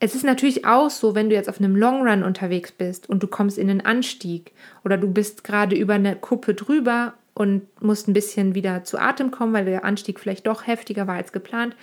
Es 0.00 0.14
ist 0.14 0.24
natürlich 0.24 0.64
auch 0.64 0.90
so, 0.90 1.14
wenn 1.14 1.28
du 1.28 1.34
jetzt 1.34 1.48
auf 1.48 1.58
einem 1.58 1.74
Long 1.74 2.06
Run 2.06 2.22
unterwegs 2.22 2.70
bist 2.70 3.08
und 3.08 3.22
du 3.22 3.26
kommst 3.26 3.58
in 3.58 3.68
einen 3.68 3.80
Anstieg 3.80 4.52
oder 4.84 4.96
du 4.96 5.10
bist 5.10 5.42
gerade 5.42 5.74
über 5.74 5.94
eine 5.94 6.14
Kuppe 6.14 6.54
drüber 6.54 7.14
und 7.34 7.62
musst 7.82 8.06
ein 8.06 8.12
bisschen 8.12 8.54
wieder 8.54 8.84
zu 8.84 8.98
Atem 8.98 9.30
kommen, 9.30 9.52
weil 9.54 9.64
der 9.64 9.84
Anstieg 9.84 10.20
vielleicht 10.20 10.46
doch 10.46 10.66
heftiger 10.66 11.06
war 11.08 11.16
als 11.16 11.32
geplant, 11.32 11.74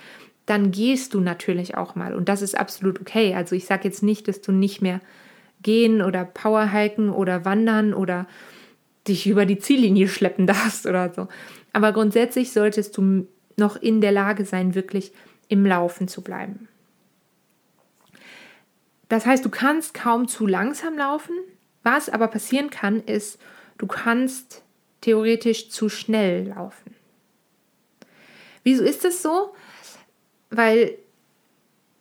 dann 0.46 0.70
gehst 0.70 1.12
du 1.12 1.20
natürlich 1.20 1.76
auch 1.76 1.96
mal. 1.96 2.14
Und 2.14 2.28
das 2.28 2.40
ist 2.40 2.56
absolut 2.56 3.00
okay. 3.00 3.34
Also 3.34 3.54
ich 3.56 3.66
sage 3.66 3.84
jetzt 3.84 4.02
nicht, 4.02 4.28
dass 4.28 4.40
du 4.40 4.52
nicht 4.52 4.80
mehr 4.80 5.00
gehen 5.62 6.00
oder 6.00 6.24
Powerhiken 6.24 7.10
oder 7.10 7.44
wandern 7.44 7.92
oder 7.92 8.26
dich 9.08 9.26
über 9.26 9.44
die 9.44 9.58
Ziellinie 9.58 10.08
schleppen 10.08 10.46
darfst 10.46 10.86
oder 10.86 11.12
so. 11.12 11.28
Aber 11.72 11.92
grundsätzlich 11.92 12.52
solltest 12.52 12.96
du 12.96 13.26
noch 13.56 13.76
in 13.76 14.00
der 14.00 14.12
Lage 14.12 14.44
sein, 14.44 14.74
wirklich 14.74 15.12
im 15.48 15.66
Laufen 15.66 16.08
zu 16.08 16.22
bleiben. 16.22 16.68
Das 19.08 19.26
heißt, 19.26 19.44
du 19.44 19.50
kannst 19.50 19.94
kaum 19.94 20.28
zu 20.28 20.46
langsam 20.46 20.96
laufen. 20.96 21.34
Was 21.82 22.08
aber 22.08 22.28
passieren 22.28 22.70
kann, 22.70 23.00
ist, 23.00 23.38
du 23.78 23.86
kannst 23.86 24.64
theoretisch 25.00 25.70
zu 25.70 25.88
schnell 25.88 26.48
laufen. 26.48 26.94
Wieso 28.64 28.82
ist 28.82 29.04
das 29.04 29.22
so? 29.22 29.54
Weil 30.50 30.94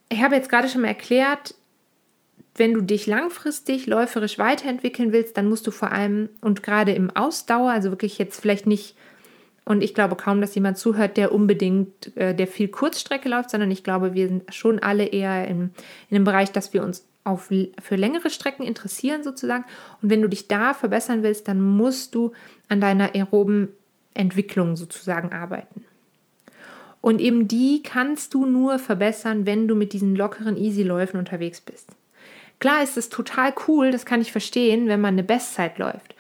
ich 0.10 0.22
habe 0.22 0.36
jetzt 0.36 0.50
gerade 0.50 0.70
schon 0.70 0.82
mal 0.82 0.90
erklärt, 0.90 1.56
wenn 2.56 2.74
du 2.74 2.82
dich 2.82 3.06
langfristig 3.06 3.86
läuferisch 3.86 4.40
weiterentwickeln 4.40 5.12
willst, 5.12 5.36
dann 5.38 5.50
musst 5.50 5.68
du 5.68 5.72
vor 5.72 5.92
allem 5.92 6.30
und 6.42 6.64
gerade 6.64 6.94
im 6.94 7.10
Ausdauer, 7.10 7.72
also 7.72 7.90
wirklich 7.90 8.18
jetzt 8.18 8.40
vielleicht 8.40 8.66
nicht, 8.66 8.96
und 9.66 9.84
ich 9.84 9.94
glaube 9.94 10.16
kaum, 10.16 10.40
dass 10.40 10.56
jemand 10.56 10.78
zuhört, 10.78 11.18
der 11.18 11.34
unbedingt, 11.34 12.16
äh, 12.16 12.34
der 12.34 12.48
viel 12.48 12.70
Kurzstrecke 12.70 13.28
läuft, 13.28 13.50
sondern 13.50 13.72
ich 13.72 13.84
glaube, 13.84 14.14
wir 14.14 14.28
sind 14.30 14.54
schon 14.54 14.80
alle 14.80 15.06
eher 15.06 15.48
in, 15.48 15.72
in 16.10 16.16
dem 16.16 16.24
Bereich, 16.24 16.52
dass 16.52 16.74
wir 16.74 16.84
uns 16.84 17.06
auf, 17.24 17.50
für 17.82 17.96
längere 17.96 18.30
Strecken 18.30 18.64
interessieren 18.64 19.24
sozusagen. 19.24 19.66
Und 20.02 20.12
wenn 20.12 20.22
du 20.22 20.30
dich 20.30 20.48
da 20.48 20.74
verbessern 20.74 21.24
willst, 21.24 21.48
dann 21.48 21.60
musst 21.60 22.16
du 22.16 22.32
an 22.70 22.80
deiner 22.80 23.16
aeroben 23.16 23.70
Entwicklung 24.14 24.76
sozusagen 24.76 25.34
arbeiten. 25.34 25.84
Und 27.06 27.22
eben 27.22 27.48
die 27.48 27.84
kannst 27.84 28.34
du 28.34 28.48
nur 28.48 28.80
verbessern, 28.80 29.46
wenn 29.46 29.68
du 29.68 29.76
mit 29.76 29.94
diesen 29.94 30.16
lockeren 30.16 30.58
Easy-Läufen 30.58 31.20
unterwegs 31.20 31.62
bist. 31.62 31.92
Klar 32.58 32.82
ist 32.82 32.98
es 32.98 33.10
total 33.10 33.54
cool, 33.68 33.92
das 33.92 34.08
kann 34.08 34.22
ich 34.22 34.32
verstehen, 34.32 34.88
wenn 34.88 35.02
man 35.02 35.14
eine 35.14 35.24
Bestzeit 35.24 35.78
läuft. 35.78 36.16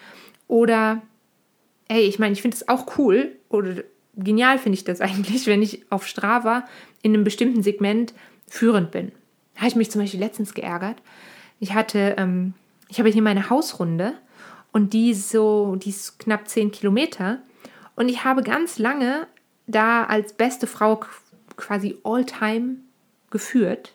Oder, 0.47 1.01
hey, 1.89 2.03
ich 2.03 2.19
meine, 2.19 2.33
ich 2.33 2.43
finde 2.43 2.57
es 2.57 2.67
auch 2.67 2.99
cool 2.99 3.35
oder 3.49 3.81
genial 4.15 4.59
finde 4.59 4.77
ich 4.77 4.83
das 4.83 5.01
eigentlich, 5.01 5.47
wenn 5.47 5.63
ich 5.63 5.81
auf 5.89 6.05
Strava 6.05 6.65
in 7.01 7.15
einem 7.15 7.23
bestimmten 7.23 7.63
Segment 7.63 8.13
führend 8.47 8.91
bin. 8.91 9.11
Da 9.55 9.61
habe 9.61 9.69
ich 9.69 9.75
mich 9.75 9.89
zum 9.89 10.01
Beispiel 10.01 10.19
letztens 10.19 10.53
geärgert. 10.53 11.01
Ich 11.59 11.73
hatte, 11.73 12.13
ähm, 12.19 12.53
ich 12.89 12.99
habe 12.99 13.09
hier 13.09 13.23
meine 13.23 13.49
Hausrunde 13.49 14.13
und 14.71 14.93
die 14.93 15.15
so, 15.15 15.77
die 15.77 15.89
ist 15.89 16.19
knapp 16.19 16.47
10 16.47 16.69
Kilometer. 16.69 17.39
Und 17.95 18.07
ich 18.07 18.23
habe 18.23 18.43
ganz 18.43 18.77
lange 18.77 19.25
da 19.67 20.05
als 20.05 20.33
beste 20.33 20.67
Frau 20.67 21.01
quasi 21.57 21.97
all-time 22.03 22.77
geführt. 23.29 23.93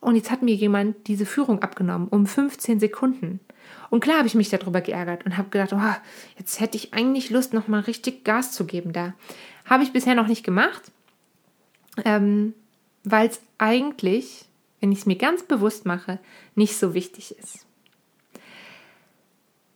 Und 0.00 0.16
jetzt 0.16 0.30
hat 0.30 0.42
mir 0.42 0.54
jemand 0.54 1.06
diese 1.06 1.26
Führung 1.26 1.62
abgenommen 1.62 2.08
um 2.08 2.26
15 2.26 2.80
Sekunden. 2.80 3.40
Und 3.90 4.00
klar 4.00 4.18
habe 4.18 4.26
ich 4.26 4.34
mich 4.34 4.48
darüber 4.48 4.80
geärgert 4.80 5.24
und 5.26 5.36
habe 5.36 5.50
gedacht, 5.50 5.72
oh, 5.72 6.00
jetzt 6.38 6.60
hätte 6.60 6.76
ich 6.76 6.94
eigentlich 6.94 7.30
Lust, 7.30 7.52
nochmal 7.52 7.82
richtig 7.82 8.24
Gas 8.24 8.52
zu 8.52 8.64
geben 8.64 8.92
da. 8.92 9.14
Habe 9.64 9.84
ich 9.84 9.92
bisher 9.92 10.14
noch 10.14 10.26
nicht 10.26 10.44
gemacht, 10.44 10.90
ähm, 12.04 12.54
weil 13.04 13.28
es 13.28 13.40
eigentlich, 13.58 14.46
wenn 14.80 14.92
ich 14.92 15.00
es 15.00 15.06
mir 15.06 15.16
ganz 15.16 15.42
bewusst 15.42 15.86
mache, 15.86 16.18
nicht 16.54 16.76
so 16.76 16.94
wichtig 16.94 17.36
ist. 17.38 17.66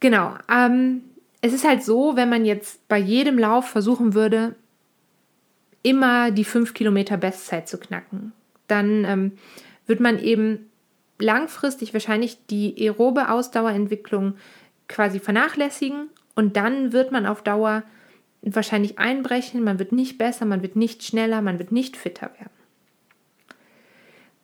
Genau. 0.01 0.35
Ähm, 0.51 1.03
es 1.41 1.53
ist 1.53 1.67
halt 1.67 1.85
so, 1.85 2.17
wenn 2.17 2.29
man 2.29 2.45
jetzt 2.45 2.89
bei 2.89 2.99
jedem 2.99 3.39
Lauf 3.39 3.69
versuchen 3.69 4.15
würde, 4.15 4.57
immer 5.87 6.33
die 6.33 6.43
5 6.43 6.75
Kilometer 6.75 7.17
Bestzeit 7.17 7.69
zu 7.69 7.79
knacken. 7.79 8.33
Dann 8.67 9.05
ähm, 9.05 9.33
wird 9.87 10.01
man 10.01 10.19
eben 10.19 10.69
langfristig 11.21 11.93
wahrscheinlich 11.93 12.45
die 12.51 12.75
aerobe 12.77 13.31
Ausdauerentwicklung 13.31 14.35
quasi 14.89 15.21
vernachlässigen 15.21 16.09
und 16.35 16.57
dann 16.57 16.93
wird 16.93 17.13
man 17.13 17.25
auf 17.25 17.43
Dauer 17.43 17.85
wahrscheinlich 18.43 18.99
einbrechen, 18.99 19.63
man 19.63 19.79
wird 19.79 19.93
nicht 19.93 20.19
besser, 20.19 20.45
man 20.45 20.63
wird 20.63 20.75
nicht 20.75 21.05
schneller, 21.05 21.41
man 21.41 21.61
wird 21.61 21.71
nicht 21.71 21.97
fitter 21.97 22.33
werden. 22.37 22.51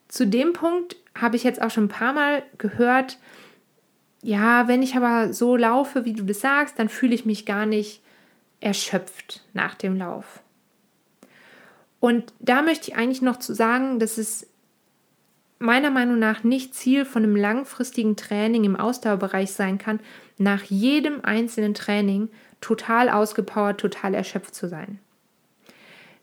Zu 0.06 0.28
dem 0.28 0.52
Punkt 0.52 0.94
habe 1.20 1.34
ich 1.34 1.42
jetzt 1.42 1.60
auch 1.60 1.70
schon 1.70 1.84
ein 1.84 1.88
paar 1.88 2.12
Mal 2.12 2.44
gehört, 2.58 3.18
ja, 4.22 4.68
wenn 4.68 4.84
ich 4.84 4.94
aber 4.94 5.32
so 5.32 5.56
laufe, 5.56 6.04
wie 6.04 6.12
du 6.12 6.22
das 6.22 6.40
sagst, 6.40 6.78
dann 6.78 6.88
fühle 6.88 7.14
ich 7.16 7.26
mich 7.26 7.46
gar 7.46 7.66
nicht 7.66 8.00
erschöpft 8.60 9.42
nach 9.54 9.74
dem 9.74 9.96
Lauf. 9.96 10.40
Und 12.02 12.34
da 12.40 12.62
möchte 12.62 12.90
ich 12.90 12.96
eigentlich 12.96 13.22
noch 13.22 13.38
zu 13.38 13.54
sagen, 13.54 14.00
dass 14.00 14.18
es 14.18 14.48
meiner 15.60 15.88
Meinung 15.88 16.18
nach 16.18 16.42
nicht 16.42 16.74
Ziel 16.74 17.04
von 17.04 17.22
einem 17.22 17.36
langfristigen 17.36 18.16
Training 18.16 18.64
im 18.64 18.74
Ausdauerbereich 18.74 19.52
sein 19.52 19.78
kann, 19.78 20.00
nach 20.36 20.64
jedem 20.64 21.24
einzelnen 21.24 21.74
Training 21.74 22.28
total 22.60 23.08
ausgepowert, 23.08 23.80
total 23.80 24.14
erschöpft 24.14 24.52
zu 24.52 24.68
sein. 24.68 24.98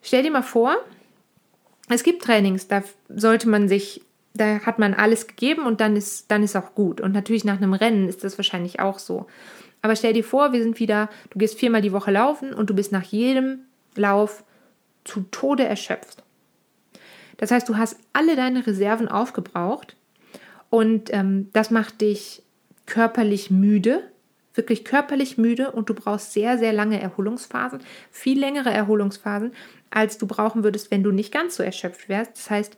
Stell 0.02 0.24
dir 0.24 0.32
mal 0.32 0.42
vor, 0.42 0.76
es 1.88 2.04
gibt 2.04 2.24
Trainings, 2.24 2.68
da 2.68 2.84
sollte 3.08 3.48
man 3.48 3.70
sich, 3.70 4.02
da 4.34 4.60
hat 4.65 4.80
man 4.80 4.94
alles 4.94 5.28
gegeben 5.28 5.65
und 5.65 5.80
dann 5.80 5.96
ist, 5.96 6.30
dann 6.30 6.44
ist 6.44 6.58
auch 6.58 6.76
gut. 6.76 7.00
Und 7.00 7.13
natürlich 7.13 7.46
nach 7.46 7.56
einem 7.56 7.74
Rennen 7.74 8.10
ist 8.10 8.26
das 8.26 8.38
wahrscheinlich 8.38 8.82
auch 8.82 9.00
so. 9.00 9.28
Aber 9.82 9.96
stell 9.96 10.12
dir 10.12 10.26
vor, 10.26 10.52
wir 10.52 10.62
sind 10.62 10.78
wieder, 10.78 11.10
du 11.30 11.39
gehst 11.39 11.58
viermal 11.58 11.82
die 11.82 11.94
Woche 11.94 12.12
laufen 12.12 12.54
und 12.54 12.70
du 12.70 12.74
bist 12.74 12.92
nach 12.92 13.04
jedem 13.04 13.60
Lauf 13.96 14.44
zu 15.03 15.25
Tode 15.31 15.65
erschöpft. 15.65 16.23
Das 17.38 17.51
heißt, 17.51 17.69
du 17.69 17.77
hast 17.77 17.97
alle 18.12 18.35
deine 18.35 18.67
Reserven 18.67 19.07
aufgebraucht 19.07 19.95
und 20.69 21.12
ähm, 21.13 21.49
das 21.53 21.71
macht 21.71 22.01
dich 22.01 22.43
körperlich 22.85 23.49
müde, 23.49 24.03
wirklich 24.53 24.83
körperlich 24.83 25.38
müde 25.38 25.71
und 25.71 25.89
du 25.89 25.93
brauchst 25.93 26.33
sehr, 26.33 26.57
sehr 26.57 26.73
lange 26.73 26.99
Erholungsphasen, 26.99 27.79
viel 28.12 28.39
längere 28.39 28.71
Erholungsphasen, 28.71 29.53
als 29.89 30.17
du 30.17 30.27
brauchen 30.27 30.63
würdest, 30.63 30.91
wenn 30.91 31.03
du 31.03 31.12
nicht 31.12 31.31
ganz 31.31 31.55
so 31.55 31.63
erschöpft 31.63 32.09
wärst. 32.09 32.31
Das 32.35 32.49
heißt, 32.49 32.77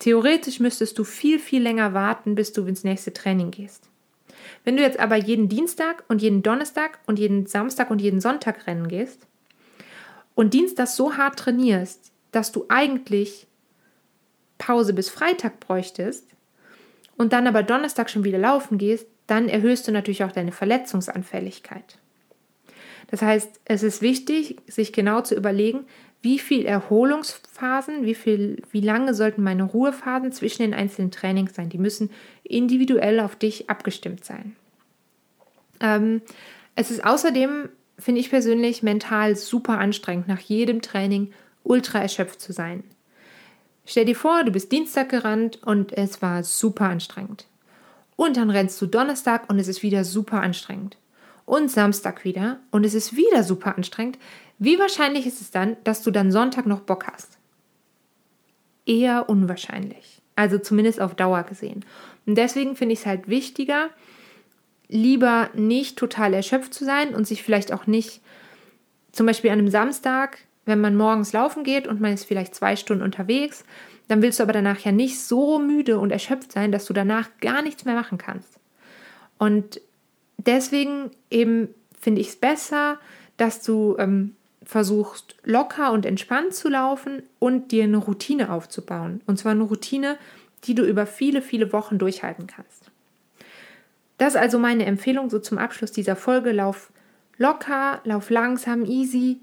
theoretisch 0.00 0.58
müsstest 0.58 0.98
du 0.98 1.04
viel, 1.04 1.38
viel 1.38 1.62
länger 1.62 1.94
warten, 1.94 2.34
bis 2.34 2.52
du 2.52 2.66
ins 2.66 2.82
nächste 2.82 3.12
Training 3.12 3.52
gehst. 3.52 3.88
Wenn 4.64 4.76
du 4.76 4.82
jetzt 4.82 4.98
aber 4.98 5.16
jeden 5.16 5.48
Dienstag 5.48 6.02
und 6.08 6.20
jeden 6.20 6.42
Donnerstag 6.42 6.98
und 7.06 7.18
jeden 7.18 7.46
Samstag 7.46 7.90
und 7.90 8.00
jeden 8.00 8.20
Sonntag 8.20 8.66
rennen 8.66 8.88
gehst 8.88 9.26
und 10.40 10.54
Dienstag 10.54 10.88
so 10.88 11.18
hart 11.18 11.38
trainierst, 11.38 12.12
dass 12.32 12.50
du 12.50 12.64
eigentlich 12.70 13.46
Pause 14.56 14.94
bis 14.94 15.10
Freitag 15.10 15.60
bräuchtest 15.60 16.26
und 17.18 17.34
dann 17.34 17.46
aber 17.46 17.62
Donnerstag 17.62 18.08
schon 18.08 18.24
wieder 18.24 18.38
laufen 18.38 18.78
gehst, 18.78 19.06
dann 19.26 19.50
erhöhst 19.50 19.86
du 19.86 19.92
natürlich 19.92 20.24
auch 20.24 20.32
deine 20.32 20.52
Verletzungsanfälligkeit. 20.52 21.98
Das 23.08 23.20
heißt, 23.20 23.60
es 23.66 23.82
ist 23.82 24.00
wichtig, 24.00 24.56
sich 24.66 24.94
genau 24.94 25.20
zu 25.20 25.34
überlegen, 25.34 25.84
wie 26.22 26.38
viel 26.38 26.64
Erholungsphasen, 26.64 28.06
wie 28.06 28.14
viel, 28.14 28.62
wie 28.70 28.80
lange 28.80 29.12
sollten 29.12 29.42
meine 29.42 29.64
Ruhephasen 29.64 30.32
zwischen 30.32 30.62
den 30.62 30.72
einzelnen 30.72 31.10
Trainings 31.10 31.54
sein. 31.54 31.68
Die 31.68 31.76
müssen 31.76 32.08
individuell 32.44 33.20
auf 33.20 33.36
dich 33.36 33.68
abgestimmt 33.68 34.24
sein. 34.24 34.56
Ähm, 35.80 36.22
es 36.76 36.90
ist 36.90 37.04
außerdem, 37.04 37.68
finde 38.00 38.20
ich 38.20 38.30
persönlich, 38.30 38.82
mental 38.82 39.36
super 39.36 39.78
anstrengend, 39.78 40.28
nach 40.28 40.40
jedem 40.40 40.82
Training 40.82 41.32
ultra 41.62 42.00
erschöpft 42.00 42.40
zu 42.40 42.52
sein. 42.52 42.84
Stell 43.84 44.04
dir 44.04 44.16
vor, 44.16 44.44
du 44.44 44.50
bist 44.50 44.72
Dienstag 44.72 45.08
gerannt 45.08 45.62
und 45.64 45.92
es 45.92 46.22
war 46.22 46.42
super 46.44 46.86
anstrengend. 46.86 47.46
Und 48.16 48.36
dann 48.36 48.50
rennst 48.50 48.80
du 48.80 48.86
Donnerstag 48.86 49.48
und 49.48 49.58
es 49.58 49.68
ist 49.68 49.82
wieder 49.82 50.04
super 50.04 50.42
anstrengend. 50.42 50.96
Und 51.46 51.70
Samstag 51.70 52.24
wieder 52.24 52.60
und 52.70 52.84
es 52.84 52.94
ist 52.94 53.16
wieder 53.16 53.42
super 53.42 53.76
anstrengend. 53.76 54.18
Wie 54.58 54.78
wahrscheinlich 54.78 55.26
ist 55.26 55.40
es 55.40 55.50
dann, 55.50 55.76
dass 55.84 56.02
du 56.02 56.10
dann 56.10 56.30
Sonntag 56.30 56.66
noch 56.66 56.80
Bock 56.80 57.06
hast? 57.10 57.38
Eher 58.86 59.28
unwahrscheinlich. 59.28 60.20
Also 60.36 60.58
zumindest 60.58 61.00
auf 61.00 61.14
Dauer 61.14 61.42
gesehen. 61.42 61.84
Und 62.26 62.36
deswegen 62.36 62.76
finde 62.76 62.92
ich 62.92 63.00
es 63.00 63.06
halt 63.06 63.28
wichtiger, 63.28 63.88
lieber 64.90 65.50
nicht 65.54 65.96
total 65.96 66.34
erschöpft 66.34 66.74
zu 66.74 66.84
sein 66.84 67.14
und 67.14 67.26
sich 67.26 67.42
vielleicht 67.42 67.72
auch 67.72 67.86
nicht, 67.86 68.20
zum 69.12 69.26
Beispiel 69.26 69.50
an 69.50 69.58
einem 69.58 69.70
Samstag, 69.70 70.38
wenn 70.66 70.80
man 70.80 70.96
morgens 70.96 71.32
laufen 71.32 71.64
geht 71.64 71.86
und 71.86 72.00
man 72.00 72.12
ist 72.12 72.24
vielleicht 72.24 72.54
zwei 72.54 72.76
Stunden 72.76 73.02
unterwegs, 73.02 73.64
dann 74.08 74.22
willst 74.22 74.38
du 74.38 74.42
aber 74.42 74.52
danach 74.52 74.80
ja 74.80 74.92
nicht 74.92 75.20
so 75.20 75.58
müde 75.58 75.98
und 75.98 76.10
erschöpft 76.10 76.52
sein, 76.52 76.72
dass 76.72 76.84
du 76.84 76.92
danach 76.92 77.28
gar 77.40 77.62
nichts 77.62 77.84
mehr 77.84 77.94
machen 77.94 78.18
kannst. 78.18 78.58
Und 79.38 79.80
deswegen 80.36 81.10
eben 81.30 81.68
finde 81.98 82.20
ich 82.20 82.28
es 82.28 82.36
besser, 82.36 82.98
dass 83.36 83.62
du 83.62 83.96
ähm, 83.98 84.34
versuchst, 84.64 85.36
locker 85.44 85.92
und 85.92 86.04
entspannt 86.04 86.54
zu 86.54 86.68
laufen 86.68 87.22
und 87.38 87.72
dir 87.72 87.84
eine 87.84 87.96
Routine 87.96 88.52
aufzubauen. 88.52 89.22
Und 89.26 89.38
zwar 89.38 89.52
eine 89.52 89.62
Routine, 89.62 90.18
die 90.64 90.74
du 90.74 90.84
über 90.84 91.06
viele, 91.06 91.40
viele 91.40 91.72
Wochen 91.72 91.98
durchhalten 91.98 92.46
kannst. 92.46 92.89
Das 94.20 94.34
ist 94.34 94.40
also 94.40 94.58
meine 94.58 94.84
Empfehlung 94.84 95.30
so 95.30 95.38
zum 95.38 95.56
Abschluss 95.56 95.92
dieser 95.92 96.14
Folge. 96.14 96.52
Lauf 96.52 96.92
locker, 97.38 98.02
lauf 98.04 98.28
langsam, 98.28 98.84
easy. 98.84 99.40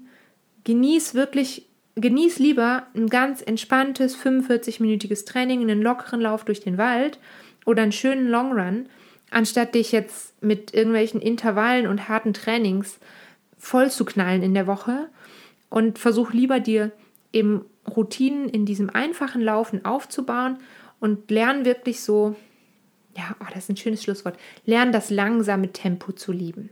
Genieß 0.62 1.14
wirklich, 1.14 1.66
genieß 1.96 2.38
lieber 2.38 2.86
ein 2.94 3.08
ganz 3.08 3.42
entspanntes 3.42 4.16
45-minütiges 4.16 5.26
Training, 5.26 5.62
einen 5.62 5.82
lockeren 5.82 6.20
Lauf 6.20 6.44
durch 6.44 6.60
den 6.60 6.78
Wald 6.78 7.18
oder 7.66 7.82
einen 7.82 7.90
schönen 7.90 8.28
Long 8.28 8.52
Run, 8.52 8.88
anstatt 9.32 9.74
dich 9.74 9.90
jetzt 9.90 10.40
mit 10.44 10.72
irgendwelchen 10.74 11.20
Intervallen 11.20 11.88
und 11.88 12.08
harten 12.08 12.32
Trainings 12.32 13.00
voll 13.58 13.90
zu 13.90 14.04
knallen 14.04 14.44
in 14.44 14.54
der 14.54 14.68
Woche 14.68 15.08
und 15.70 15.98
versuch 15.98 16.32
lieber 16.32 16.60
dir 16.60 16.92
eben 17.32 17.64
Routinen 17.96 18.48
in 18.48 18.64
diesem 18.64 18.90
einfachen 18.90 19.42
Laufen 19.42 19.84
aufzubauen 19.84 20.58
und 21.00 21.32
lern 21.32 21.64
wirklich 21.64 22.00
so, 22.00 22.36
ja, 23.18 23.36
oh, 23.40 23.46
das 23.52 23.64
ist 23.64 23.70
ein 23.70 23.76
schönes 23.76 24.02
Schlusswort, 24.02 24.38
lern 24.64 24.92
das 24.92 25.10
langsame 25.10 25.72
Tempo 25.72 26.12
zu 26.12 26.30
lieben. 26.30 26.70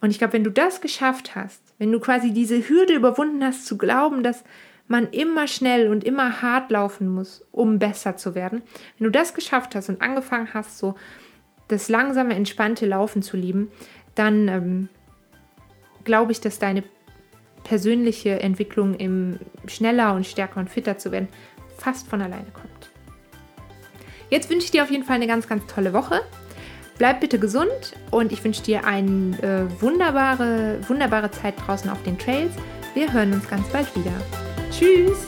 Und 0.00 0.10
ich 0.10 0.18
glaube, 0.18 0.34
wenn 0.34 0.44
du 0.44 0.50
das 0.50 0.80
geschafft 0.80 1.36
hast, 1.36 1.62
wenn 1.78 1.92
du 1.92 2.00
quasi 2.00 2.32
diese 2.32 2.68
Hürde 2.68 2.94
überwunden 2.94 3.42
hast, 3.44 3.66
zu 3.66 3.78
glauben, 3.78 4.22
dass 4.22 4.44
man 4.88 5.08
immer 5.10 5.46
schnell 5.46 5.88
und 5.88 6.04
immer 6.04 6.42
hart 6.42 6.70
laufen 6.70 7.08
muss, 7.08 7.44
um 7.52 7.78
besser 7.78 8.16
zu 8.16 8.34
werden, 8.34 8.62
wenn 8.98 9.04
du 9.04 9.10
das 9.10 9.32
geschafft 9.32 9.74
hast 9.74 9.88
und 9.88 10.02
angefangen 10.02 10.52
hast, 10.52 10.78
so 10.78 10.96
das 11.68 11.88
langsame, 11.88 12.34
entspannte 12.34 12.86
Laufen 12.86 13.22
zu 13.22 13.36
lieben, 13.36 13.70
dann 14.14 14.48
ähm, 14.48 14.88
glaube 16.04 16.32
ich, 16.32 16.40
dass 16.40 16.58
deine 16.58 16.84
persönliche 17.64 18.40
Entwicklung 18.40 18.94
im 18.94 19.38
schneller 19.66 20.14
und 20.14 20.26
stärker 20.26 20.60
und 20.60 20.70
fitter 20.70 20.98
zu 20.98 21.10
werden 21.10 21.28
fast 21.78 22.08
von 22.08 22.22
alleine 22.22 22.50
kommt. 22.52 22.75
Jetzt 24.30 24.50
wünsche 24.50 24.64
ich 24.64 24.70
dir 24.70 24.82
auf 24.82 24.90
jeden 24.90 25.04
Fall 25.04 25.16
eine 25.16 25.26
ganz, 25.26 25.48
ganz 25.48 25.66
tolle 25.66 25.92
Woche. 25.92 26.22
Bleib 26.98 27.20
bitte 27.20 27.38
gesund 27.38 27.94
und 28.10 28.32
ich 28.32 28.42
wünsche 28.42 28.62
dir 28.62 28.84
eine 28.84 29.36
äh, 29.42 29.82
wunderbare, 29.82 30.78
wunderbare 30.88 31.30
Zeit 31.30 31.54
draußen 31.66 31.90
auf 31.90 32.02
den 32.04 32.18
Trails. 32.18 32.52
Wir 32.94 33.12
hören 33.12 33.34
uns 33.34 33.48
ganz 33.48 33.68
bald 33.68 33.94
wieder. 33.94 34.12
Tschüss! 34.70 35.26